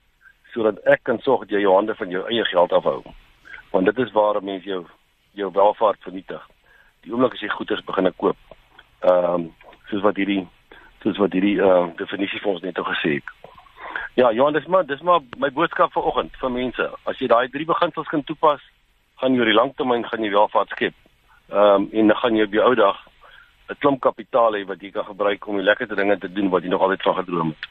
sodat 0.52 0.80
ek 0.94 1.04
kan 1.08 1.20
sorg 1.24 1.46
dat 1.46 1.54
jy 1.56 1.62
jou 1.64 1.76
hande 1.76 1.94
van 1.96 2.10
jou 2.12 2.24
eie 2.28 2.44
geld 2.44 2.72
afhou. 2.76 3.00
Want 3.72 3.88
dit 3.88 4.02
is 4.04 4.12
waar 4.16 4.42
mense 4.44 4.68
jou 4.68 4.82
jou 5.36 5.52
welvaart 5.52 6.00
vernietig. 6.04 6.42
Die 7.04 7.12
oomblik 7.12 7.36
as 7.36 7.44
jy 7.44 7.48
goederes 7.52 7.84
begin 7.84 8.12
koop. 8.16 8.36
Ehm 9.04 9.34
um, 9.34 9.46
soos 9.90 10.04
wat 10.04 10.16
hierdie 10.16 10.42
soos 11.04 11.20
wat 11.20 11.32
hierdie 11.32 11.56
uh 11.60 11.88
definisie 12.00 12.40
vir 12.40 12.52
ons 12.56 12.64
net 12.64 12.78
al 12.78 12.88
gesê 12.92 13.18
het. 13.18 13.32
Ja, 14.14 14.32
Johan, 14.32 14.52
dis 14.52 14.66
maar 14.66 14.86
dis 14.86 15.00
maar 15.00 15.20
my 15.40 15.48
boodskap 15.50 15.92
vanoggend 15.92 16.34
vir 16.36 16.50
mense. 16.52 16.88
As 17.08 17.18
jy 17.18 17.30
daai 17.32 17.48
drie 17.48 17.64
beginsels 17.64 18.10
kan 18.12 18.24
toepas, 18.28 18.60
gaan 19.16 19.32
jy 19.32 19.40
oor 19.40 19.48
die 19.48 19.56
langtermyn 19.56 20.04
gaan 20.04 20.24
jy 20.24 20.32
welvaart 20.34 20.74
skep. 20.76 20.94
Ehm 21.48 21.86
um, 21.86 21.88
en 21.92 22.12
dan 22.12 22.20
gaan 22.20 22.36
jy 22.36 22.44
op 22.44 22.56
jou 22.58 22.66
ou 22.66 22.74
dag 22.76 22.98
'n 23.70 23.78
klomp 23.80 24.00
kapitaal 24.00 24.52
hê 24.52 24.66
wat 24.68 24.82
jy 24.82 24.90
kan 24.90 25.04
gebruik 25.04 25.46
om 25.48 25.56
die 25.56 25.64
lekkerste 25.64 25.96
dinge 25.96 26.18
te 26.18 26.32
doen 26.32 26.50
wat 26.50 26.62
jy 26.62 26.68
nog 26.68 26.82
altyd 26.82 27.02
van 27.02 27.14
gedroom 27.14 27.48
het. 27.56 27.68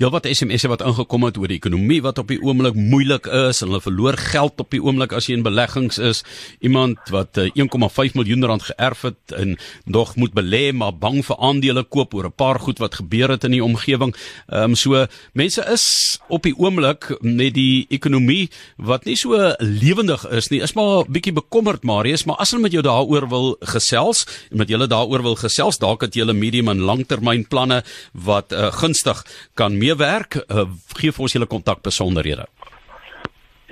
Ja 0.00 0.10
wat 0.10 0.26
SMS'e 0.28 0.68
wat 0.68 0.82
ingekom 0.84 1.24
het 1.26 1.38
oor 1.40 1.50
die 1.50 1.58
ekonomie 1.60 2.00
wat 2.04 2.18
op 2.18 2.30
die 2.32 2.40
oomblik 2.42 2.76
moeilik 2.76 3.26
is 3.26 3.62
en 3.62 3.70
hulle 3.70 3.82
verloor 3.84 4.16
geld 4.18 4.60
op 4.60 4.70
die 4.72 4.80
oomblik 4.82 5.14
as 5.16 5.28
jy 5.28 5.38
in 5.38 5.46
beleggings 5.46 5.98
is. 5.98 6.22
Iemand 6.60 6.98
wat 7.14 7.38
1,5 7.38 7.52
eh, 7.52 8.16
miljoen 8.18 8.44
rand 8.50 8.66
geërf 8.68 9.04
het 9.08 9.36
en 9.36 9.56
nog 9.84 10.16
moet 10.16 10.34
belê 10.36 10.72
maar 10.72 10.94
bang 10.96 11.20
vir 11.26 11.38
aandele 11.38 11.84
koop 11.84 12.14
oor 12.14 12.26
'n 12.26 12.36
paar 12.36 12.60
goed 12.60 12.78
wat 12.78 13.00
gebeur 13.00 13.30
het 13.30 13.44
in 13.44 13.56
die 13.56 13.64
omgewing. 13.64 14.14
Ehm 14.48 14.72
um, 14.72 14.74
so 14.74 15.06
mense 15.32 15.62
is 15.72 16.18
op 16.28 16.42
die 16.42 16.54
oomblik 16.56 17.16
met 17.20 17.54
die 17.54 17.86
ekonomie 17.88 18.50
wat 18.76 19.04
nie 19.04 19.16
so 19.16 19.54
lewendig 19.58 20.24
is 20.30 20.48
nie. 20.48 20.60
Is 20.60 20.74
maar 20.74 21.04
bietjie 21.08 21.32
bekommerd 21.32 21.82
Marius, 21.82 22.24
maar 22.24 22.36
as 22.36 22.50
hulle 22.50 22.62
met 22.62 22.72
jou 22.72 22.82
daaroor 22.82 23.28
wil 23.28 23.56
gesels 23.60 24.26
en 24.50 24.56
met 24.56 24.68
julle 24.68 24.86
daaroor 24.86 25.22
wil 25.22 25.36
gesels, 25.36 25.78
dalk 25.78 26.02
het 26.02 26.14
julle 26.14 26.32
medium 26.32 26.68
en 26.68 26.78
langtermynplanne 26.78 27.82
wat 28.12 28.52
uh, 28.52 28.72
gunstig 28.72 29.24
kan 29.54 29.78
meewerk, 29.78 30.36
uh, 30.48 30.66
gee 30.98 31.12
vir 31.12 31.22
ons 31.22 31.32
julle 31.36 31.46
kontak 31.46 31.82
besonderhede. 31.82 32.46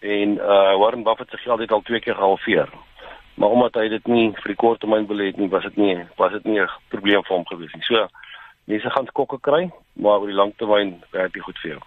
en 0.01 0.31
uh 0.41 0.73
Warren 0.81 1.03
Buffett 1.05 1.31
se 1.31 1.37
geld 1.37 1.61
het 1.61 1.73
al 1.73 1.85
twee 1.85 2.01
keer 2.01 2.15
gehalveer. 2.15 2.69
Maar 3.35 3.49
omdat 3.49 3.75
hy 3.75 3.89
dit 3.89 4.07
nie 4.07 4.33
vir 4.33 4.49
die 4.55 4.63
korttermyn 4.65 5.07
belê 5.07 5.27
het 5.27 5.37
nie, 5.37 5.49
was 5.49 5.63
dit 5.63 5.77
nie 5.77 6.01
was 6.17 6.33
dit 6.33 6.45
nie 6.45 6.61
'n 6.61 6.69
probleem 6.89 7.23
vir 7.23 7.37
hom 7.37 7.45
gewees 7.45 7.75
nie. 7.75 7.85
So 7.85 8.09
mense 8.65 8.91
gaan 8.91 9.07
skokke 9.07 9.39
kry, 9.41 9.71
maar 9.93 10.21
oor 10.21 10.27
die 10.27 10.41
langtermyn 10.43 11.03
werk 11.13 11.33
dit 11.33 11.43
goed 11.43 11.59
vir 11.59 11.71
jou. 11.71 11.81